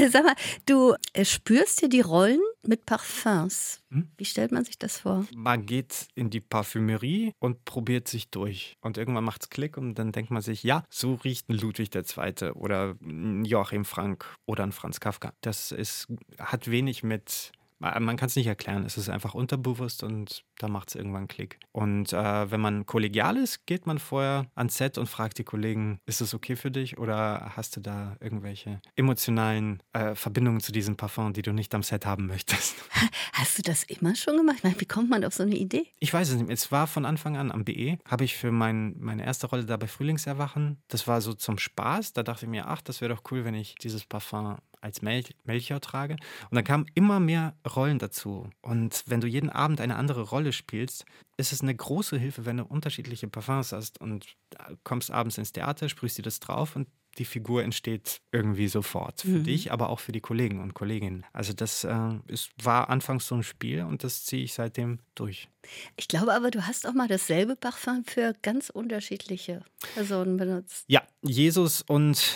Sag 0.09 0.23
mal, 0.23 0.35
du 0.65 0.95
äh, 1.13 1.25
spürst 1.25 1.81
dir 1.81 1.89
die 1.89 2.01
Rollen 2.01 2.39
mit 2.67 2.85
Parfums. 2.85 3.81
Hm? 3.89 4.09
Wie 4.17 4.25
stellt 4.25 4.51
man 4.51 4.65
sich 4.65 4.77
das 4.77 4.99
vor? 4.99 5.25
Man 5.35 5.65
geht 5.65 6.07
in 6.15 6.29
die 6.29 6.41
Parfümerie 6.41 7.33
und 7.39 7.65
probiert 7.65 8.07
sich 8.07 8.29
durch. 8.29 8.77
Und 8.81 8.97
irgendwann 8.97 9.23
macht 9.23 9.43
es 9.43 9.49
Klick 9.49 9.77
und 9.77 9.95
dann 9.95 10.11
denkt 10.11 10.31
man 10.31 10.41
sich, 10.41 10.63
ja, 10.63 10.83
so 10.89 11.15
riecht 11.15 11.49
ein 11.49 11.53
Ludwig 11.53 11.93
II. 11.93 12.51
oder 12.51 12.95
ein 13.01 13.45
Joachim 13.45 13.85
Frank 13.85 14.25
oder 14.45 14.63
ein 14.63 14.71
Franz 14.71 14.99
Kafka. 14.99 15.33
Das 15.41 15.71
ist, 15.71 16.07
hat 16.37 16.69
wenig 16.69 17.03
mit 17.03 17.51
man 17.79 18.17
kann 18.17 18.27
es 18.27 18.35
nicht 18.35 18.47
erklären, 18.47 18.85
es 18.85 18.97
ist 18.97 19.09
einfach 19.09 19.33
unterbewusst 19.33 20.03
und 20.03 20.43
da 20.59 20.67
macht 20.67 20.89
es 20.89 20.95
irgendwann 20.95 21.27
Klick. 21.27 21.59
Und 21.71 22.13
äh, 22.13 22.51
wenn 22.51 22.61
man 22.61 22.85
kollegial 22.85 23.37
ist, 23.37 23.65
geht 23.65 23.87
man 23.87 23.97
vorher 23.97 24.45
ans 24.55 24.77
Set 24.77 24.97
und 24.97 25.07
fragt 25.07 25.37
die 25.39 25.43
Kollegen, 25.43 25.99
ist 26.05 26.21
es 26.21 26.33
okay 26.33 26.55
für 26.55 26.69
dich 26.69 26.97
oder 26.97 27.53
hast 27.55 27.75
du 27.75 27.79
da 27.81 28.17
irgendwelche 28.19 28.81
emotionalen 28.95 29.81
äh, 29.93 30.15
Verbindungen 30.15 30.59
zu 30.59 30.71
diesem 30.71 30.95
Parfum, 30.97 31.33
die 31.33 31.41
du 31.41 31.53
nicht 31.53 31.73
am 31.73 31.83
Set 31.83 32.05
haben 32.05 32.27
möchtest? 32.27 32.75
Hast 33.33 33.57
du 33.57 33.61
das 33.61 33.83
immer 33.83 34.15
schon 34.15 34.35
gemacht? 34.35 34.59
Wie 34.79 34.85
kommt 34.85 35.09
man 35.09 35.23
auf 35.23 35.33
so 35.33 35.43
eine 35.43 35.55
Idee? 35.55 35.87
Ich 35.99 36.13
weiß 36.13 36.29
es 36.29 36.35
nicht. 36.35 36.49
Es 36.49 36.73
war 36.73 36.87
von 36.87 37.05
Anfang 37.05 37.37
an 37.37 37.51
am 37.51 37.63
BE, 37.63 37.97
habe 38.05 38.25
ich 38.25 38.35
für 38.35 38.51
mein, 38.51 38.95
meine 38.99 39.23
erste 39.23 39.47
Rolle 39.47 39.63
da 39.63 39.77
bei 39.77 39.87
Frühlingserwachen, 39.87 40.77
das 40.89 41.07
war 41.07 41.21
so 41.21 41.33
zum 41.33 41.57
Spaß, 41.57 42.11
da 42.11 42.23
dachte 42.23 42.45
ich 42.45 42.51
mir, 42.51 42.67
ach, 42.67 42.81
das 42.81 42.99
wäre 42.99 43.13
doch 43.13 43.23
cool, 43.31 43.45
wenn 43.45 43.53
ich 43.53 43.75
dieses 43.75 44.05
Parfum 44.05 44.57
als 44.81 45.01
Mel 45.01 45.23
Melchior 45.43 45.81
trage. 45.81 46.13
Und 46.49 46.55
dann 46.55 46.63
kamen 46.63 46.85
immer 46.95 47.19
mehr 47.19 47.55
Rollen 47.75 47.99
dazu. 47.99 48.49
Und 48.61 49.03
wenn 49.07 49.21
du 49.21 49.27
jeden 49.27 49.49
Abend 49.49 49.81
eine 49.81 49.95
andere 49.95 50.21
Rolle 50.21 50.48
spielst, 50.51 51.05
ist 51.37 51.53
es 51.53 51.61
eine 51.61 51.75
große 51.75 52.17
Hilfe, 52.17 52.45
wenn 52.45 52.57
du 52.57 52.65
unterschiedliche 52.65 53.27
Parfums 53.27 53.71
hast 53.71 53.99
und 54.01 54.35
kommst 54.83 55.11
abends 55.11 55.37
ins 55.37 55.51
Theater, 55.51 55.89
sprühst 55.89 56.17
dir 56.17 56.23
das 56.23 56.39
drauf 56.39 56.75
und 56.75 56.87
die 57.17 57.25
Figur 57.25 57.63
entsteht 57.63 58.21
irgendwie 58.31 58.67
sofort. 58.67 59.21
Für 59.21 59.39
mhm. 59.39 59.43
dich, 59.43 59.71
aber 59.71 59.89
auch 59.89 59.99
für 59.99 60.11
die 60.11 60.21
Kollegen 60.21 60.61
und 60.61 60.73
Kolleginnen. 60.73 61.25
Also 61.33 61.53
das 61.53 61.83
äh, 61.83 62.11
ist, 62.27 62.51
war 62.63 62.89
anfangs 62.89 63.27
so 63.27 63.35
ein 63.35 63.43
Spiel 63.43 63.81
und 63.81 64.03
das 64.03 64.25
ziehe 64.25 64.43
ich 64.43 64.53
seitdem 64.53 64.99
durch. 65.15 65.49
Ich 65.97 66.07
glaube 66.07 66.33
aber, 66.33 66.51
du 66.51 66.65
hast 66.65 66.87
auch 66.87 66.93
mal 66.93 67.07
dasselbe 67.07 67.55
Parfum 67.55 68.03
für 68.05 68.35
ganz 68.41 68.69
unterschiedliche 68.69 69.63
Personen 69.95 70.37
benutzt. 70.37 70.85
Ja, 70.87 71.01
Jesus 71.21 71.81
und 71.81 72.35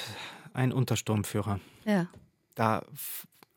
ein 0.54 0.74
Untersturmführer. 0.74 1.60
Ja 1.86 2.10
da 2.56 2.84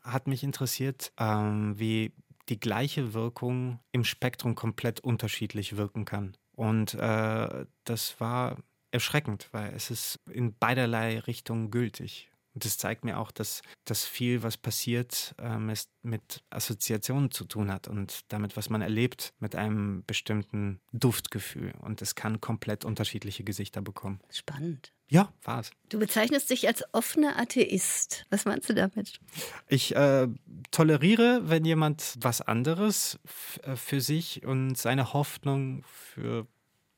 hat 0.03 0.27
mich 0.27 0.43
interessiert, 0.43 1.13
ähm, 1.19 1.79
wie 1.79 2.13
die 2.49 2.61
gleiche 2.61 3.13
Wirkung 3.15 3.81
im 3.93 4.05
Spektrum 4.05 4.55
komplett 4.55 5.01
unterschiedlich 5.01 5.77
wirken 5.77 6.05
kann. 6.05 6.37
Und 6.53 6.95
äh, 6.95 7.67
das 7.85 8.21
war 8.21 8.57
erschreckend, 8.91 9.49
weil 9.53 9.75
es 9.75 9.91
ist 9.91 10.21
in 10.31 10.57
beiderlei 10.57 11.19
Richtungen 11.21 11.71
gültig. 11.71 12.31
Und 12.57 12.65
das 12.65 12.79
zeigt 12.79 13.05
mir 13.05 13.19
auch, 13.19 13.33
dass, 13.33 13.61
dass 13.85 14.07
viel, 14.07 14.43
was 14.43 14.57
passiert, 14.57 15.35
ähm, 15.39 15.71
mit 16.01 16.43
Assoziationen 16.49 17.31
zu 17.31 17.45
tun 17.45 17.71
hat 17.71 17.87
und 17.87 18.21
damit, 18.29 18.57
was 18.57 18.71
man 18.71 18.81
erlebt, 18.81 19.35
mit 19.41 19.55
einem 19.55 20.05
bestimmten 20.07 20.81
Duftgefühl. 20.91 21.75
Und 21.83 22.01
es 22.01 22.15
kann 22.15 22.41
komplett 22.41 22.87
unterschiedliche 22.87 23.45
Gesichter 23.45 23.83
bekommen. 23.83 24.21
Spannend. 24.31 24.95
Ja, 25.07 25.31
war 25.43 25.61
es. 25.61 25.71
Du 25.91 25.99
bezeichnest 25.99 26.49
dich 26.49 26.67
als 26.67 26.83
offener 26.93 27.39
Atheist. 27.39 28.25
Was 28.31 28.47
meinst 28.47 28.71
du 28.71 28.75
damit? 28.75 29.21
Ich 29.69 29.95
äh, 29.95 30.27
toleriere, 30.71 31.43
wenn 31.45 31.67
jemand 31.67 32.15
was 32.21 32.41
anderes 32.41 33.19
äh, 33.65 33.77
für 33.77 34.01
sich 34.01 34.47
und 34.47 34.79
seine 34.79 35.13
Hoffnung 35.13 35.85
für 35.85 36.47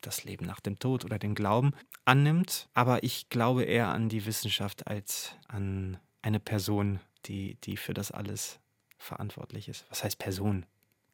das 0.00 0.24
Leben 0.24 0.46
nach 0.46 0.60
dem 0.60 0.78
Tod 0.78 1.04
oder 1.04 1.18
den 1.18 1.34
Glauben 1.34 1.72
annimmt. 2.04 2.68
Aber 2.74 3.02
ich 3.02 3.28
glaube 3.28 3.64
eher 3.64 3.88
an 3.88 4.08
die 4.08 4.26
Wissenschaft 4.26 4.86
als 4.86 5.34
an 5.46 5.98
eine 6.22 6.40
Person, 6.40 7.00
die, 7.26 7.56
die 7.64 7.76
für 7.76 7.94
das 7.94 8.10
alles 8.10 8.60
verantwortlich 8.96 9.68
ist. 9.68 9.86
Was 9.88 10.04
heißt 10.04 10.18
Person? 10.18 10.66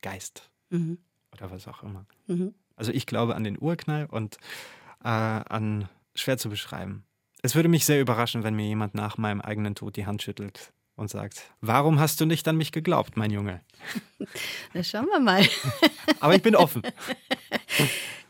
Geist 0.02 0.50
mhm. 0.70 0.98
oder 1.32 1.50
was 1.50 1.66
auch 1.68 1.82
immer. 1.82 2.06
Mhm. 2.26 2.54
Also 2.76 2.92
ich 2.92 3.06
glaube 3.06 3.34
an 3.36 3.44
den 3.44 3.58
Urknall 3.60 4.06
und 4.06 4.36
äh, 5.02 5.08
an 5.08 5.88
schwer 6.14 6.38
zu 6.38 6.48
beschreiben. 6.48 7.04
Es 7.42 7.54
würde 7.54 7.68
mich 7.68 7.84
sehr 7.84 8.00
überraschen, 8.00 8.42
wenn 8.42 8.54
mir 8.54 8.66
jemand 8.66 8.94
nach 8.94 9.18
meinem 9.18 9.40
eigenen 9.40 9.74
Tod 9.74 9.96
die 9.96 10.06
Hand 10.06 10.22
schüttelt 10.22 10.72
und 10.96 11.10
sagt, 11.10 11.52
warum 11.60 12.00
hast 12.00 12.20
du 12.20 12.26
nicht 12.26 12.46
an 12.48 12.56
mich 12.56 12.72
geglaubt, 12.72 13.16
mein 13.16 13.30
Junge? 13.30 13.60
Na, 14.72 14.82
schauen 14.82 15.06
wir 15.06 15.20
mal. 15.20 15.46
Aber 16.20 16.34
ich 16.34 16.42
bin 16.42 16.56
offen. 16.56 16.82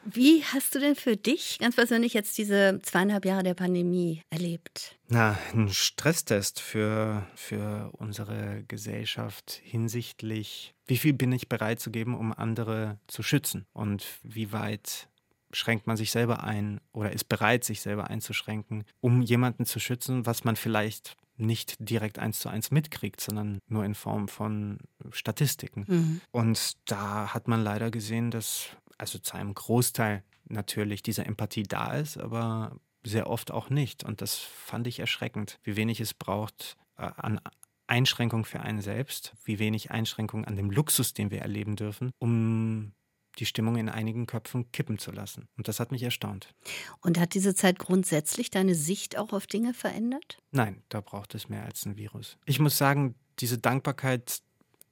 Wie 0.06 0.44
hast 0.44 0.74
du 0.74 0.80
denn 0.80 0.94
für 0.94 1.16
dich 1.16 1.58
ganz 1.58 1.76
persönlich 1.76 2.14
jetzt 2.14 2.36
diese 2.38 2.78
zweieinhalb 2.82 3.24
Jahre 3.24 3.42
der 3.42 3.54
Pandemie 3.54 4.22
erlebt? 4.30 4.98
Na, 5.08 5.38
ein 5.52 5.68
Stresstest 5.70 6.60
für, 6.60 7.26
für 7.34 7.90
unsere 7.92 8.64
Gesellschaft 8.68 9.60
hinsichtlich, 9.62 10.74
wie 10.86 10.98
viel 10.98 11.12
bin 11.12 11.32
ich 11.32 11.48
bereit 11.48 11.80
zu 11.80 11.90
geben, 11.90 12.14
um 12.16 12.32
andere 12.32 12.98
zu 13.06 13.22
schützen 13.22 13.66
und 13.72 14.04
wie 14.22 14.52
weit 14.52 15.08
schränkt 15.52 15.86
man 15.86 15.96
sich 15.96 16.10
selber 16.10 16.42
ein 16.42 16.80
oder 16.92 17.12
ist 17.12 17.28
bereit, 17.28 17.64
sich 17.64 17.80
selber 17.80 18.10
einzuschränken, 18.10 18.84
um 19.00 19.22
jemanden 19.22 19.66
zu 19.66 19.78
schützen, 19.78 20.26
was 20.26 20.44
man 20.44 20.56
vielleicht 20.56 21.16
nicht 21.36 21.76
direkt 21.78 22.18
eins 22.18 22.38
zu 22.38 22.48
eins 22.48 22.70
mitkriegt, 22.70 23.20
sondern 23.20 23.58
nur 23.66 23.84
in 23.84 23.94
Form 23.94 24.28
von 24.28 24.78
Statistiken. 25.10 25.84
Mhm. 25.86 26.20
Und 26.30 26.90
da 26.90 27.34
hat 27.34 27.48
man 27.48 27.62
leider 27.62 27.90
gesehen, 27.90 28.30
dass 28.30 28.68
also 28.98 29.18
zu 29.18 29.34
einem 29.36 29.54
Großteil 29.54 30.22
natürlich 30.46 31.02
diese 31.02 31.24
Empathie 31.24 31.64
da 31.64 31.94
ist, 31.94 32.18
aber 32.18 32.78
sehr 33.02 33.28
oft 33.28 33.50
auch 33.50 33.70
nicht. 33.70 34.04
Und 34.04 34.20
das 34.20 34.36
fand 34.36 34.86
ich 34.86 34.98
erschreckend, 34.98 35.58
wie 35.62 35.76
wenig 35.76 36.00
es 36.00 36.14
braucht 36.14 36.76
äh, 36.96 37.10
an 37.16 37.40
Einschränkung 37.86 38.44
für 38.44 38.60
einen 38.60 38.80
selbst, 38.80 39.34
wie 39.44 39.58
wenig 39.58 39.90
Einschränkung 39.90 40.44
an 40.44 40.56
dem 40.56 40.70
Luxus, 40.70 41.12
den 41.12 41.30
wir 41.30 41.40
erleben 41.42 41.76
dürfen, 41.76 42.10
um 42.18 42.92
die 43.38 43.46
Stimmung 43.46 43.76
in 43.76 43.88
einigen 43.88 44.26
Köpfen 44.26 44.70
kippen 44.72 44.98
zu 44.98 45.10
lassen. 45.10 45.48
Und 45.56 45.68
das 45.68 45.80
hat 45.80 45.90
mich 45.90 46.02
erstaunt. 46.02 46.54
Und 47.00 47.18
hat 47.18 47.34
diese 47.34 47.54
Zeit 47.54 47.78
grundsätzlich 47.78 48.50
deine 48.50 48.74
Sicht 48.74 49.18
auch 49.18 49.32
auf 49.32 49.46
Dinge 49.46 49.74
verändert? 49.74 50.38
Nein, 50.52 50.82
da 50.88 51.00
braucht 51.00 51.34
es 51.34 51.48
mehr 51.48 51.64
als 51.64 51.84
ein 51.84 51.96
Virus. 51.96 52.38
Ich 52.46 52.60
muss 52.60 52.78
sagen, 52.78 53.16
diese 53.40 53.58
Dankbarkeit 53.58 54.40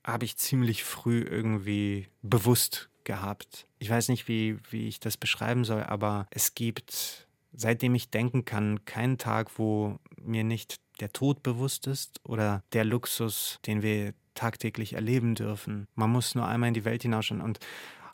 habe 0.05 0.25
ich 0.25 0.37
ziemlich 0.37 0.83
früh 0.83 1.21
irgendwie 1.21 2.09
bewusst 2.23 2.91
gehabt. 3.05 3.67
Ich 3.79 3.91
weiß 3.91 4.09
nicht, 4.09 4.29
wie, 4.29 4.59
wie 4.71 4.89
ich 4.89 5.01
das 5.01 5.17
beschreiben 5.17 5.65
soll, 5.65 5.83
aber 5.83 6.27
es 6.31 6.55
gibt, 6.55 7.27
seitdem 7.53 7.95
ich 7.95 8.11
denken 8.11 8.45
kann, 8.45 8.85
keinen 8.85 9.19
Tag, 9.19 9.59
wo 9.59 9.99
mir 10.21 10.45
nicht 10.45 10.77
der 11.01 11.13
Tod 11.13 11.43
bewusst 11.43 11.87
ist 11.87 12.21
oder 12.25 12.63
der 12.73 12.85
Luxus, 12.85 13.59
den 13.67 13.83
wir 13.83 14.15
tagtäglich 14.35 14.95
erleben 14.95 15.35
dürfen. 15.35 15.87
Man 15.95 16.11
muss 16.11 16.35
nur 16.35 16.47
einmal 16.47 16.69
in 16.69 16.75
die 16.75 16.85
Welt 16.85 17.03
hinausschauen 17.03 17.41
und 17.41 17.59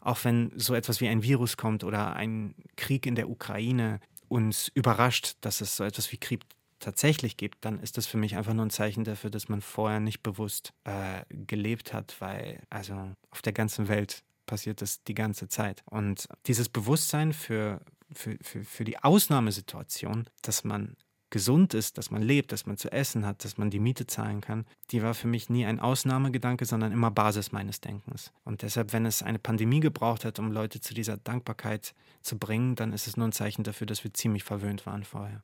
auch 0.00 0.24
wenn 0.24 0.52
so 0.56 0.74
etwas 0.74 1.00
wie 1.00 1.08
ein 1.08 1.22
Virus 1.22 1.56
kommt 1.56 1.84
oder 1.84 2.14
ein 2.14 2.54
Krieg 2.76 3.04
in 3.06 3.14
der 3.14 3.28
Ukraine 3.28 4.00
uns 4.28 4.68
überrascht, 4.74 5.36
dass 5.40 5.60
es 5.60 5.76
so 5.76 5.84
etwas 5.84 6.12
wie 6.12 6.18
Krieg 6.18 6.42
tatsächlich 6.78 7.36
gibt, 7.36 7.64
dann 7.64 7.80
ist 7.80 7.96
das 7.96 8.06
für 8.06 8.18
mich 8.18 8.36
einfach 8.36 8.54
nur 8.54 8.64
ein 8.64 8.70
Zeichen 8.70 9.04
dafür, 9.04 9.30
dass 9.30 9.48
man 9.48 9.60
vorher 9.60 10.00
nicht 10.00 10.22
bewusst 10.22 10.72
äh, 10.84 11.22
gelebt 11.28 11.92
hat, 11.92 12.16
weil 12.20 12.62
also 12.70 13.12
auf 13.30 13.42
der 13.42 13.52
ganzen 13.52 13.88
Welt 13.88 14.22
passiert 14.48 14.82
das 14.82 15.04
die 15.04 15.14
ganze 15.14 15.46
Zeit. 15.46 15.84
Und 15.84 16.26
dieses 16.46 16.68
Bewusstsein 16.68 17.32
für, 17.32 17.80
für, 18.12 18.36
für, 18.42 18.64
für 18.64 18.84
die 18.84 18.98
Ausnahmesituation, 18.98 20.28
dass 20.42 20.64
man 20.64 20.96
gesund 21.30 21.74
ist, 21.74 21.98
dass 21.98 22.10
man 22.10 22.22
lebt, 22.22 22.52
dass 22.52 22.66
man 22.66 22.76
zu 22.76 22.90
essen 22.90 23.26
hat, 23.26 23.44
dass 23.44 23.58
man 23.58 23.70
die 23.70 23.80
Miete 23.80 24.06
zahlen 24.06 24.40
kann, 24.40 24.66
die 24.90 25.02
war 25.02 25.14
für 25.14 25.28
mich 25.28 25.50
nie 25.50 25.66
ein 25.66 25.80
Ausnahmegedanke, 25.80 26.64
sondern 26.64 26.92
immer 26.92 27.10
Basis 27.10 27.52
meines 27.52 27.80
Denkens. 27.80 28.32
Und 28.44 28.62
deshalb, 28.62 28.92
wenn 28.92 29.06
es 29.06 29.22
eine 29.22 29.38
Pandemie 29.38 29.80
gebraucht 29.80 30.24
hat, 30.24 30.38
um 30.38 30.52
Leute 30.52 30.80
zu 30.80 30.94
dieser 30.94 31.16
Dankbarkeit 31.16 31.94
zu 32.22 32.38
bringen, 32.38 32.74
dann 32.74 32.92
ist 32.92 33.06
es 33.06 33.16
nur 33.16 33.28
ein 33.28 33.32
Zeichen 33.32 33.62
dafür, 33.62 33.86
dass 33.86 34.04
wir 34.04 34.12
ziemlich 34.14 34.44
verwöhnt 34.44 34.86
waren 34.86 35.04
vorher. 35.04 35.42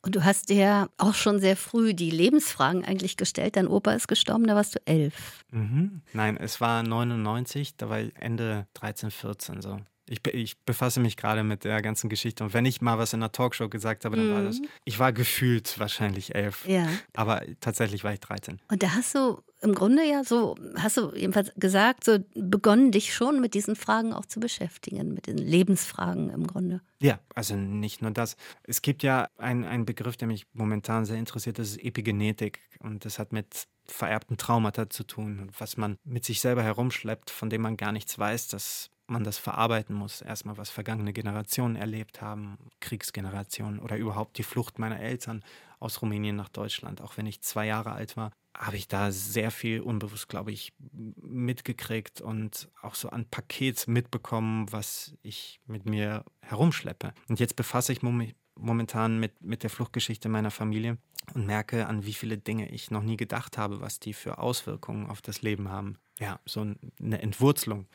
Und 0.00 0.14
du 0.14 0.24
hast 0.24 0.48
dir 0.48 0.88
auch 0.96 1.14
schon 1.14 1.40
sehr 1.40 1.56
früh 1.56 1.92
die 1.92 2.10
Lebensfragen 2.10 2.84
eigentlich 2.84 3.16
gestellt. 3.16 3.56
Dein 3.56 3.66
Opa 3.66 3.92
ist 3.92 4.08
gestorben, 4.08 4.46
da 4.46 4.54
warst 4.54 4.76
du 4.76 4.80
elf. 4.84 5.44
Mhm. 5.50 6.02
Nein, 6.12 6.36
es 6.36 6.60
war 6.60 6.82
99, 6.82 7.76
da 7.76 7.88
war 7.88 7.98
Ende 8.14 8.66
13, 8.74 9.10
14 9.10 9.60
so. 9.60 9.78
Ich, 10.08 10.26
ich, 10.26 10.58
befasse 10.58 11.00
mich 11.00 11.16
gerade 11.16 11.44
mit 11.44 11.64
der 11.64 11.82
ganzen 11.82 12.08
Geschichte. 12.08 12.44
Und 12.44 12.54
wenn 12.54 12.66
ich 12.66 12.80
mal 12.80 12.98
was 12.98 13.12
in 13.12 13.22
einer 13.22 13.32
Talkshow 13.32 13.68
gesagt 13.68 14.04
habe, 14.04 14.16
dann 14.16 14.28
mhm. 14.28 14.34
war 14.34 14.42
das. 14.42 14.60
Mhm. 14.60 14.68
Ich 14.84 14.98
war 14.98 15.12
gefühlt 15.12 15.78
wahrscheinlich 15.78 16.34
elf. 16.34 16.66
Ja. 16.66 16.88
Aber 17.14 17.42
tatsächlich 17.60 18.04
war 18.04 18.12
ich 18.12 18.20
13. 18.20 18.60
Und 18.70 18.82
da 18.82 18.94
hast 18.94 19.14
du 19.14 19.42
im 19.60 19.74
Grunde 19.74 20.04
ja 20.04 20.22
so, 20.22 20.54
hast 20.76 20.96
du 20.96 21.12
jedenfalls 21.14 21.52
gesagt, 21.56 22.04
so 22.04 22.18
begonnen, 22.34 22.92
dich 22.92 23.12
schon 23.12 23.40
mit 23.40 23.54
diesen 23.54 23.76
Fragen 23.76 24.12
auch 24.12 24.26
zu 24.26 24.38
beschäftigen, 24.40 25.12
mit 25.14 25.26
den 25.26 25.38
Lebensfragen 25.38 26.30
im 26.30 26.46
Grunde. 26.46 26.80
Ja, 27.00 27.18
also 27.34 27.56
nicht 27.56 28.00
nur 28.02 28.12
das. 28.12 28.36
Es 28.62 28.82
gibt 28.82 29.02
ja 29.02 29.28
einen 29.36 29.84
Begriff, 29.84 30.16
der 30.16 30.28
mich 30.28 30.46
momentan 30.52 31.04
sehr 31.04 31.16
interessiert, 31.16 31.58
das 31.58 31.70
ist 31.70 31.84
Epigenetik. 31.84 32.60
Und 32.80 33.04
das 33.04 33.18
hat 33.18 33.32
mit 33.32 33.66
vererbten 33.84 34.36
Traumata 34.36 34.90
zu 34.90 35.04
tun, 35.04 35.50
was 35.58 35.76
man 35.76 35.96
mit 36.04 36.24
sich 36.24 36.40
selber 36.40 36.62
herumschleppt, 36.62 37.30
von 37.30 37.50
dem 37.50 37.62
man 37.62 37.76
gar 37.76 37.92
nichts 37.92 38.18
weiß, 38.18 38.48
dass 38.48 38.90
man 39.08 39.24
das 39.24 39.38
verarbeiten 39.38 39.94
muss. 39.94 40.20
Erstmal, 40.20 40.56
was 40.56 40.70
vergangene 40.70 41.12
Generationen 41.12 41.76
erlebt 41.76 42.20
haben, 42.20 42.58
Kriegsgenerationen 42.80 43.80
oder 43.80 43.96
überhaupt 43.96 44.38
die 44.38 44.42
Flucht 44.42 44.78
meiner 44.78 45.00
Eltern 45.00 45.42
aus 45.80 46.02
Rumänien 46.02 46.36
nach 46.36 46.48
Deutschland. 46.48 47.00
Auch 47.00 47.16
wenn 47.16 47.26
ich 47.26 47.40
zwei 47.42 47.66
Jahre 47.66 47.92
alt 47.92 48.16
war, 48.16 48.32
habe 48.56 48.76
ich 48.76 48.88
da 48.88 49.12
sehr 49.12 49.50
viel 49.50 49.80
unbewusst, 49.80 50.28
glaube 50.28 50.50
ich, 50.50 50.72
mitgekriegt 50.92 52.20
und 52.20 52.68
auch 52.82 52.94
so 52.94 53.10
ein 53.10 53.24
Paket 53.26 53.86
mitbekommen, 53.86 54.70
was 54.72 55.14
ich 55.22 55.60
mit 55.66 55.86
mir 55.86 56.24
herumschleppe. 56.40 57.12
Und 57.28 57.38
jetzt 57.38 57.56
befasse 57.56 57.92
ich 57.92 58.02
momentan 58.02 59.20
mit, 59.20 59.40
mit 59.42 59.62
der 59.62 59.70
Fluchtgeschichte 59.70 60.28
meiner 60.28 60.50
Familie 60.50 60.98
und 61.34 61.46
merke, 61.46 61.86
an 61.86 62.04
wie 62.04 62.14
viele 62.14 62.38
Dinge 62.38 62.68
ich 62.70 62.90
noch 62.90 63.02
nie 63.02 63.16
gedacht 63.16 63.58
habe, 63.58 63.80
was 63.80 64.00
die 64.00 64.12
für 64.12 64.38
Auswirkungen 64.38 65.08
auf 65.08 65.22
das 65.22 65.42
Leben 65.42 65.68
haben. 65.68 65.98
Ja, 66.18 66.40
so 66.44 66.66
eine 67.00 67.22
Entwurzelung, 67.22 67.86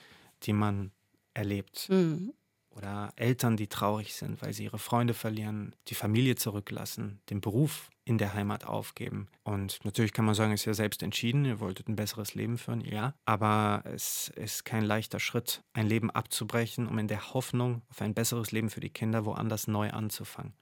die 0.43 0.53
man 0.53 0.91
erlebt. 1.33 1.89
Mhm. 1.89 2.33
Oder 2.75 3.13
Eltern, 3.17 3.55
die 3.55 3.67
traurig 3.67 4.15
sind, 4.15 4.41
weil 4.41 4.53
sie 4.53 4.63
ihre 4.63 4.79
Freunde 4.79 5.13
verlieren, 5.13 5.75
die 5.87 5.95
Familie 5.95 6.35
zurücklassen, 6.35 7.19
den 7.29 7.39
Beruf 7.39 7.91
in 8.05 8.17
der 8.17 8.33
Heimat 8.33 8.65
aufgeben. 8.65 9.27
Und 9.43 9.79
natürlich 9.85 10.11
kann 10.11 10.25
man 10.25 10.35
sagen, 10.35 10.51
es 10.53 10.61
ist 10.61 10.65
ja 10.65 10.73
selbst 10.73 11.03
entschieden, 11.03 11.45
ihr 11.45 11.59
wolltet 11.59 11.87
ein 11.87 11.95
besseres 11.95 12.33
Leben 12.33 12.57
führen, 12.57 12.81
ja. 12.81 13.13
Aber 13.25 13.83
es 13.85 14.29
ist 14.35 14.65
kein 14.65 14.83
leichter 14.83 15.19
Schritt, 15.19 15.63
ein 15.73 15.87
Leben 15.87 16.09
abzubrechen, 16.09 16.87
um 16.87 16.97
in 16.97 17.07
der 17.07 17.33
Hoffnung 17.33 17.83
auf 17.89 18.01
ein 18.01 18.13
besseres 18.13 18.51
Leben 18.51 18.69
für 18.69 18.81
die 18.81 18.89
Kinder 18.89 19.23
woanders 19.25 19.67
neu 19.67 19.91
anzufangen. 19.91 20.53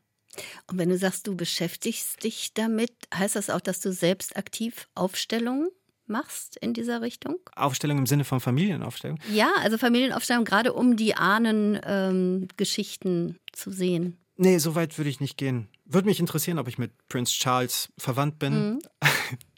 Und 0.67 0.77
wenn 0.77 0.89
du 0.89 0.97
sagst, 0.97 1.27
du 1.27 1.35
beschäftigst 1.35 2.23
dich 2.23 2.53
damit, 2.53 2.93
heißt 3.13 3.35
das 3.35 3.49
auch, 3.49 3.61
dass 3.61 3.79
du 3.79 3.91
selbst 3.91 4.37
aktiv 4.37 4.87
Aufstellungen 4.95 5.69
machst 6.11 6.57
in 6.57 6.73
dieser 6.73 7.01
Richtung? 7.01 7.37
Aufstellung 7.55 7.97
im 7.97 8.05
Sinne 8.05 8.23
von 8.23 8.39
Familienaufstellung? 8.39 9.19
Ja, 9.31 9.49
also 9.61 9.77
Familienaufstellung, 9.77 10.45
gerade 10.45 10.73
um 10.73 10.97
die 10.97 11.15
Ahnengeschichten 11.15 13.29
ähm, 13.29 13.35
zu 13.53 13.71
sehen. 13.71 14.17
Nee, 14.37 14.57
so 14.57 14.75
weit 14.75 14.97
würde 14.97 15.09
ich 15.09 15.19
nicht 15.19 15.37
gehen. 15.37 15.67
Würde 15.85 16.07
mich 16.07 16.19
interessieren, 16.19 16.59
ob 16.59 16.67
ich 16.67 16.77
mit 16.77 16.91
Prince 17.09 17.33
Charles 17.33 17.89
verwandt 17.97 18.39
bin. 18.39 18.73
Mhm. 18.73 18.81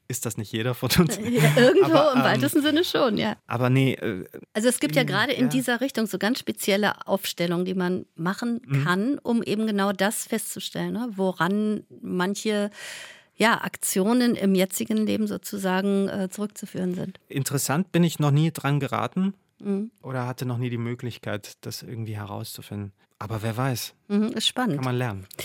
Ist 0.10 0.26
das 0.26 0.38
nicht 0.38 0.52
jeder 0.52 0.76
von 0.76 0.90
uns? 1.00 1.18
Ja, 1.24 1.58
irgendwo 1.58 1.96
aber, 1.96 2.12
im 2.12 2.20
ähm, 2.20 2.26
weitesten 2.26 2.62
Sinne 2.62 2.84
schon, 2.84 3.18
ja. 3.18 3.38
Aber 3.48 3.70
nee. 3.70 3.94
Äh, 3.94 4.26
also 4.52 4.68
es 4.68 4.80
gibt 4.80 4.96
ja 4.96 5.04
gerade 5.04 5.32
in 5.32 5.46
ja. 5.46 5.50
dieser 5.50 5.82
Richtung 5.82 6.06
so 6.06 6.18
ganz 6.18 6.40
spezielle 6.40 7.08
Aufstellungen, 7.08 7.66
die 7.66 7.74
man 7.74 8.06
machen 8.16 8.62
mhm. 8.66 8.84
kann, 8.84 9.20
um 9.20 9.42
eben 9.42 9.66
genau 9.66 9.94
das 9.94 10.26
festzustellen, 10.26 10.94
ne? 10.94 11.10
woran 11.16 11.86
manche 12.02 12.70
ja, 13.36 13.62
Aktionen 13.62 14.36
im 14.36 14.56
jetzigen 14.56 14.98
Leben 14.98 15.28
sozusagen 15.28 16.08
äh, 16.08 16.30
zurückzuführen 16.30 16.94
sind. 16.94 17.20
Interessant 17.30 17.92
bin 17.92 18.04
ich 18.04 18.20
noch 18.20 18.32
nie 18.32 18.52
dran 18.52 18.80
geraten 18.80 19.34
mhm. 19.60 19.92
oder 20.02 20.28
hatte 20.28 20.46
noch 20.46 20.58
nie 20.58 20.70
die 20.70 20.78
Möglichkeit, 20.78 21.58
das 21.62 21.82
irgendwie 21.82 22.16
herauszufinden. 22.16 22.92
Aber 23.20 23.42
wer 23.42 23.56
weiß. 23.56 23.94
Mhm, 24.10 24.30
ist 24.30 24.48
spannend. 24.48 24.76
Kann 24.76 24.86
man 24.86 24.98
lernen. 24.98 25.28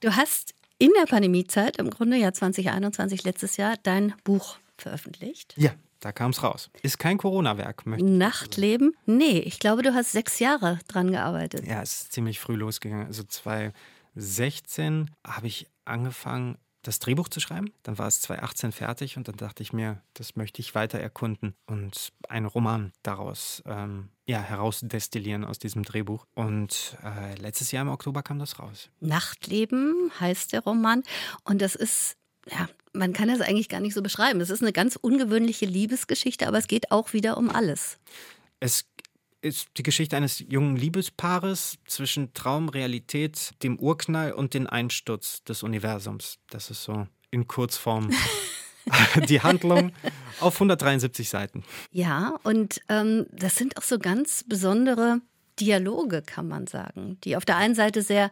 Du 0.00 0.16
hast 0.16 0.54
in 0.78 0.90
der 0.98 1.06
Pandemiezeit, 1.06 1.76
im 1.76 1.88
Grunde 1.88 2.16
ja 2.16 2.32
2021, 2.32 3.22
letztes 3.22 3.56
Jahr, 3.56 3.76
dein 3.84 4.12
Buch 4.24 4.58
veröffentlicht. 4.76 5.54
Ja, 5.56 5.70
da 6.00 6.10
kam 6.12 6.32
es 6.32 6.42
raus. 6.42 6.68
Ist 6.82 6.98
kein 6.98 7.16
Corona-Werk. 7.16 7.86
Nachtleben? 7.86 8.96
Nee, 9.06 9.38
ich 9.38 9.60
glaube, 9.60 9.82
du 9.82 9.94
hast 9.94 10.10
sechs 10.12 10.38
Jahre 10.40 10.78
dran 10.88 11.12
gearbeitet. 11.12 11.66
Ja, 11.66 11.80
es 11.82 12.02
ist 12.02 12.12
ziemlich 12.12 12.40
früh 12.40 12.54
losgegangen. 12.56 13.06
Also 13.06 13.22
2016 13.22 15.10
habe 15.24 15.46
ich 15.46 15.68
angefangen, 15.84 16.58
das 16.82 16.98
Drehbuch 16.98 17.28
zu 17.28 17.40
schreiben. 17.40 17.72
Dann 17.82 17.98
war 17.98 18.06
es 18.06 18.20
2018 18.22 18.72
fertig 18.72 19.16
und 19.16 19.28
dann 19.28 19.36
dachte 19.36 19.62
ich 19.62 19.72
mir, 19.72 20.00
das 20.14 20.36
möchte 20.36 20.60
ich 20.60 20.74
weiter 20.74 20.98
erkunden 20.98 21.54
und 21.66 22.12
einen 22.28 22.46
Roman 22.46 22.92
daraus 23.02 23.62
ähm, 23.66 24.08
ja, 24.26 24.40
herausdestillieren 24.40 25.44
aus 25.44 25.58
diesem 25.58 25.82
Drehbuch. 25.82 26.26
Und 26.34 26.96
äh, 27.04 27.34
letztes 27.36 27.72
Jahr 27.72 27.82
im 27.82 27.88
Oktober 27.88 28.22
kam 28.22 28.38
das 28.38 28.58
raus. 28.58 28.90
Nachtleben 29.00 30.10
heißt 30.20 30.52
der 30.52 30.60
Roman 30.60 31.02
und 31.44 31.60
das 31.60 31.74
ist 31.74 32.16
ja, 32.50 32.68
man 32.92 33.12
kann 33.12 33.28
das 33.28 33.40
eigentlich 33.40 33.68
gar 33.68 33.80
nicht 33.80 33.94
so 33.94 34.02
beschreiben. 34.02 34.40
Es 34.40 34.50
ist 34.50 34.62
eine 34.62 34.72
ganz 34.72 34.96
ungewöhnliche 34.96 35.66
Liebesgeschichte, 35.66 36.46
aber 36.46 36.58
es 36.58 36.66
geht 36.66 36.90
auch 36.90 37.12
wieder 37.12 37.36
um 37.36 37.50
alles. 37.50 37.98
Es 38.60 38.86
ist 39.40 39.68
die 39.76 39.82
Geschichte 39.82 40.16
eines 40.16 40.40
jungen 40.40 40.76
Liebespaares 40.76 41.78
zwischen 41.86 42.34
Traum, 42.34 42.68
Realität, 42.68 43.52
dem 43.62 43.78
Urknall 43.78 44.32
und 44.32 44.54
dem 44.54 44.66
Einsturz 44.66 45.44
des 45.44 45.62
Universums. 45.62 46.38
Das 46.50 46.70
ist 46.70 46.82
so 46.82 47.06
in 47.30 47.46
Kurzform 47.46 48.10
die 49.28 49.40
Handlung 49.40 49.92
auf 50.40 50.54
173 50.54 51.28
Seiten. 51.28 51.64
Ja, 51.92 52.36
und 52.42 52.80
ähm, 52.88 53.26
das 53.32 53.56
sind 53.56 53.76
auch 53.76 53.82
so 53.82 53.98
ganz 53.98 54.44
besondere 54.44 55.20
Dialoge, 55.60 56.22
kann 56.22 56.48
man 56.48 56.66
sagen, 56.66 57.18
die 57.24 57.36
auf 57.36 57.44
der 57.44 57.56
einen 57.56 57.74
Seite 57.74 58.02
sehr 58.02 58.30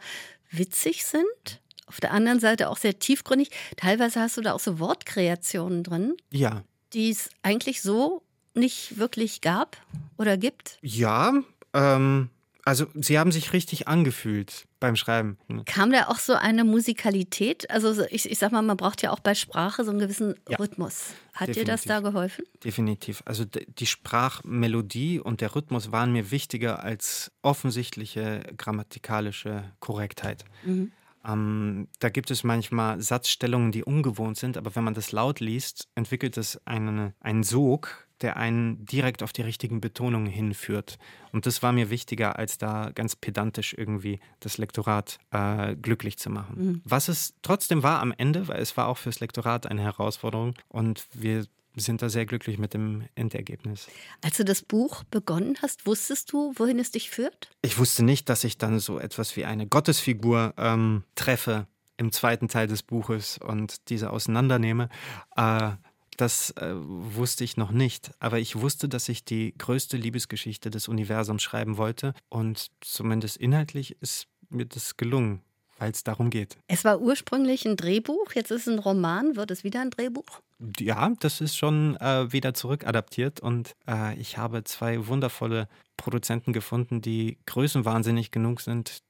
witzig 0.51 1.05
sind, 1.05 1.61
auf 1.87 2.01
der 2.01 2.13
anderen 2.13 2.41
Seite 2.41 2.69
auch 2.69 2.79
sehr 2.79 2.99
tiefgründig. 2.99 3.51
Teilweise 3.77 4.21
hast 4.21 4.37
du 4.37 4.41
da 4.41 4.53
auch 4.53 4.61
so 4.61 4.79
Wortkreationen 4.79 5.83
drin. 5.83 6.17
Ja. 6.31 6.65
Die 6.93 7.11
es 7.11 7.31
eigentlich 7.43 7.83
so 7.83 8.23
nicht 8.57 8.99
wirklich 8.99 9.41
gab 9.41 9.77
oder 10.17 10.37
gibt. 10.37 10.79
Ja, 10.83 11.33
ähm, 11.73 12.31
also 12.67 12.87
sie 12.95 13.17
haben 13.17 13.31
sich 13.31 13.53
richtig 13.53 13.87
angefühlt 13.87 14.67
beim 14.81 14.97
Schreiben. 14.97 15.39
Kam 15.67 15.93
da 15.93 16.09
auch 16.09 16.19
so 16.19 16.35
eine 16.35 16.65
Musikalität? 16.65 17.71
Also 17.71 18.05
ich, 18.11 18.29
ich 18.29 18.39
sag 18.41 18.51
mal, 18.51 18.61
man 18.61 18.77
braucht 18.77 19.03
ja 19.03 19.13
auch 19.13 19.21
bei 19.21 19.37
Sprache 19.37 19.85
so 19.85 19.93
einen 19.93 20.01
gewissen 20.01 20.35
ja, 20.49 20.57
Rhythmus. 20.57 21.15
Hat 21.33 21.47
definitiv. 21.49 21.65
dir 21.65 21.65
das 21.65 21.83
da 21.85 22.01
geholfen? 22.01 22.45
Definitiv. 22.65 23.23
Also 23.25 23.45
die 23.45 23.87
Sprachmelodie 23.87 25.21
und 25.21 25.43
der 25.43 25.55
Rhythmus 25.55 25.93
waren 25.93 26.13
mir 26.13 26.33
wichtiger 26.33 26.83
als 26.83 27.31
offensichtliche 27.43 28.43
grammatikalische 28.57 29.63
Korrektheit. 29.79 30.45
Mhm. 30.65 30.91
Ähm, 31.25 31.89
da 32.01 32.09
gibt 32.09 32.33
es 32.33 32.43
manchmal 32.43 33.01
Satzstellungen, 33.01 33.71
die 33.71 33.85
ungewohnt 33.85 34.39
sind, 34.39 34.57
aber 34.57 34.75
wenn 34.75 34.85
man 34.85 34.95
das 34.95 35.13
laut 35.13 35.39
liest, 35.39 35.89
entwickelt 35.95 36.37
es 36.37 36.61
einen, 36.67 37.15
einen 37.21 37.43
Sog, 37.43 38.06
der 38.23 38.37
einen 38.37 38.85
direkt 38.85 39.23
auf 39.23 39.33
die 39.33 39.43
richtigen 39.43 39.81
Betonungen 39.81 40.27
hinführt. 40.27 40.99
Und 41.33 41.47
das 41.47 41.63
war 41.63 41.73
mir 41.73 41.91
wichtiger, 41.91 42.39
als 42.39 42.59
da 42.59 42.91
ganz 42.95 43.17
pedantisch 43.17 43.75
irgendwie 43.77 44.21
das 44.41 44.59
Lektorat 44.59 45.19
äh, 45.31 45.77
glücklich 45.77 46.19
zu 46.19 46.31
machen. 46.31 46.57
Mhm. 46.57 46.83
Was 46.85 47.09
es 47.09 47.35
trotzdem 47.43 47.83
war 47.83 48.01
am 48.01 48.13
Ende, 48.17 48.49
weil 48.49 48.61
es 48.61 48.77
war 48.77 48.89
auch 48.89 48.99
fürs 48.99 49.21
Lektorat 49.21 49.67
eine 49.67 49.83
Herausforderung 49.83 50.55
und 50.69 51.07
wir 51.13 51.47
sind 51.77 52.01
da 52.01 52.09
sehr 52.09 52.27
glücklich 52.27 52.59
mit 52.59 52.75
dem 52.75 53.05
Endergebnis. 53.15 53.89
Als 54.23 54.39
du 54.39 54.45
das 54.45 54.63
Buch 54.63 55.05
begonnen 55.05 55.59
hast, 55.61 55.87
wusstest 55.87 56.33
du, 56.33 56.53
wohin 56.57 56.79
es 56.79 56.91
dich 56.91 57.11
führt? 57.11 57.51
Ich 57.63 57.79
wusste 57.79 58.03
nicht, 58.03 58.29
dass 58.29 58.45
ich 58.45 58.57
dann 58.59 58.79
so 58.79 58.99
etwas 58.99 59.37
wie 59.37 59.45
eine 59.45 59.67
Gottesfigur 59.67 60.55
ähm, 60.57 61.05
treffe 61.15 61.67
im 61.99 62.13
zweiten 62.13 62.49
Teil 62.49 62.67
des 62.67 62.83
Buches 62.83 63.39
und 63.39 63.89
diese 63.89 64.11
auseinandernehme. 64.11 64.89
Äh, 65.37 65.73
das 66.17 66.51
äh, 66.53 66.75
wusste 66.75 67.45
ich 67.45 67.57
noch 67.57 67.71
nicht, 67.71 68.11
aber 68.19 68.39
ich 68.39 68.57
wusste, 68.57 68.89
dass 68.89 69.09
ich 69.09 69.25
die 69.25 69.55
größte 69.57 69.97
Liebesgeschichte 69.97 70.71
des 70.71 70.89
Universums 70.89 71.43
schreiben 71.43 71.77
wollte. 71.77 72.15
Und 72.29 72.71
zumindest 72.81 73.37
inhaltlich 73.37 73.97
ist 74.01 74.27
mir 74.49 74.67
das 74.67 74.97
gelungen, 74.97 75.43
weil 75.79 75.91
es 75.91 76.05
darum 76.05 76.31
geht. 76.31 76.57
Es 76.69 76.85
war 76.85 77.01
ursprünglich 77.01 77.67
ein 77.67 77.77
Drehbuch, 77.77 78.33
jetzt 78.35 78.51
ist 78.51 78.67
es 78.67 78.73
ein 78.73 78.79
Roman, 78.79 79.37
wird 79.37 79.51
es 79.51 79.65
wieder 79.65 79.81
ein 79.81 79.91
Drehbuch? 79.91 80.41
Ja, 80.79 81.13
das 81.21 81.41
ist 81.41 81.57
schon 81.57 81.97
äh, 81.97 82.33
wieder 82.33 82.55
zurückadaptiert. 82.55 83.41
Und 83.41 83.73
äh, 83.87 84.19
ich 84.19 84.39
habe 84.39 84.65
zwei 84.65 85.07
wundervolle 85.07 85.69
Produzenten 85.97 86.53
gefunden, 86.53 87.03
die 87.03 87.39
größenwahnsinnig 87.47 88.31
genug 88.31 88.61
sind, 88.61 89.03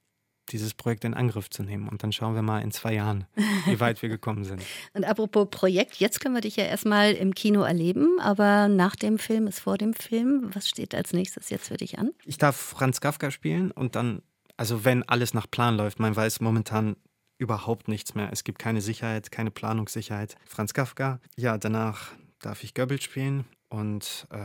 dieses 0.51 0.73
Projekt 0.73 1.03
in 1.03 1.13
Angriff 1.13 1.49
zu 1.49 1.63
nehmen. 1.63 1.87
Und 1.87 2.03
dann 2.03 2.11
schauen 2.11 2.35
wir 2.35 2.41
mal 2.41 2.59
in 2.59 2.71
zwei 2.71 2.93
Jahren, 2.93 3.25
wie 3.65 3.79
weit 3.79 4.01
wir 4.01 4.09
gekommen 4.09 4.43
sind. 4.43 4.61
Und 4.93 5.03
apropos 5.03 5.47
Projekt, 5.49 5.95
jetzt 5.95 6.19
können 6.19 6.35
wir 6.35 6.41
dich 6.41 6.55
ja 6.55 6.65
erstmal 6.65 7.13
im 7.13 7.33
Kino 7.35 7.61
erleben, 7.61 8.19
aber 8.19 8.67
nach 8.67 8.95
dem 8.95 9.19
Film 9.19 9.47
ist 9.47 9.59
vor 9.59 9.77
dem 9.77 9.93
Film. 9.93 10.49
Was 10.53 10.67
steht 10.69 10.95
als 10.95 11.13
nächstes 11.13 11.49
jetzt 11.49 11.67
für 11.67 11.77
dich 11.77 11.99
an? 11.99 12.11
Ich 12.25 12.37
darf 12.37 12.55
Franz 12.55 13.01
Kafka 13.01 13.31
spielen 13.31 13.71
und 13.71 13.95
dann, 13.95 14.21
also 14.57 14.85
wenn 14.85 15.03
alles 15.03 15.33
nach 15.33 15.49
Plan 15.49 15.75
läuft, 15.77 15.99
man 15.99 16.15
weiß 16.15 16.39
momentan 16.39 16.95
überhaupt 17.37 17.87
nichts 17.87 18.15
mehr. 18.15 18.29
Es 18.31 18.43
gibt 18.43 18.59
keine 18.59 18.81
Sicherheit, 18.81 19.31
keine 19.31 19.51
Planungssicherheit. 19.51 20.35
Franz 20.45 20.73
Kafka, 20.73 21.19
ja, 21.35 21.57
danach 21.57 22.13
darf 22.39 22.63
ich 22.63 22.73
Goebbels 22.73 23.03
spielen 23.03 23.45
und 23.69 24.27
äh, 24.31 24.37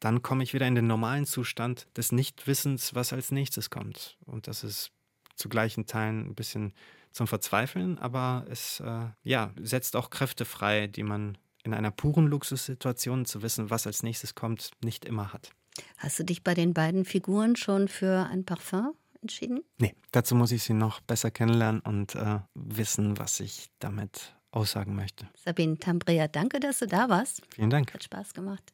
dann 0.00 0.22
komme 0.22 0.42
ich 0.42 0.54
wieder 0.54 0.66
in 0.66 0.74
den 0.74 0.86
normalen 0.86 1.26
Zustand 1.26 1.88
des 1.96 2.12
Nichtwissens, 2.12 2.94
was 2.94 3.12
als 3.12 3.32
nächstes 3.32 3.70
kommt. 3.70 4.18
Und 4.24 4.46
das 4.46 4.62
ist 4.62 4.92
zu 5.36 5.48
gleichen 5.48 5.86
Teilen 5.86 6.28
ein 6.28 6.34
bisschen 6.34 6.72
zum 7.12 7.26
Verzweifeln, 7.26 7.98
aber 7.98 8.44
es 8.50 8.80
äh, 8.80 9.06
ja, 9.22 9.52
setzt 9.60 9.96
auch 9.96 10.10
Kräfte 10.10 10.44
frei, 10.44 10.86
die 10.86 11.02
man 11.02 11.38
in 11.64 11.74
einer 11.74 11.90
puren 11.90 12.26
Luxussituation 12.26 13.24
zu 13.24 13.42
wissen, 13.42 13.70
was 13.70 13.86
als 13.86 14.02
nächstes 14.02 14.34
kommt, 14.34 14.70
nicht 14.84 15.04
immer 15.04 15.32
hat. 15.32 15.50
Hast 15.98 16.18
du 16.18 16.24
dich 16.24 16.44
bei 16.44 16.54
den 16.54 16.74
beiden 16.74 17.04
Figuren 17.04 17.56
schon 17.56 17.88
für 17.88 18.26
ein 18.30 18.44
Parfum 18.44 18.94
entschieden? 19.20 19.62
Nee, 19.78 19.94
dazu 20.12 20.34
muss 20.34 20.52
ich 20.52 20.62
sie 20.62 20.74
noch 20.74 21.00
besser 21.00 21.30
kennenlernen 21.30 21.80
und 21.80 22.14
äh, 22.14 22.38
wissen, 22.54 23.18
was 23.18 23.40
ich 23.40 23.68
damit 23.78 24.36
aussagen 24.50 24.94
möchte. 24.94 25.28
Sabine 25.44 25.78
Tambrea, 25.78 26.28
danke, 26.28 26.60
dass 26.60 26.78
du 26.78 26.86
da 26.86 27.08
warst. 27.08 27.42
Vielen 27.54 27.70
Dank. 27.70 27.92
Hat 27.92 28.04
Spaß 28.04 28.32
gemacht. 28.32 28.64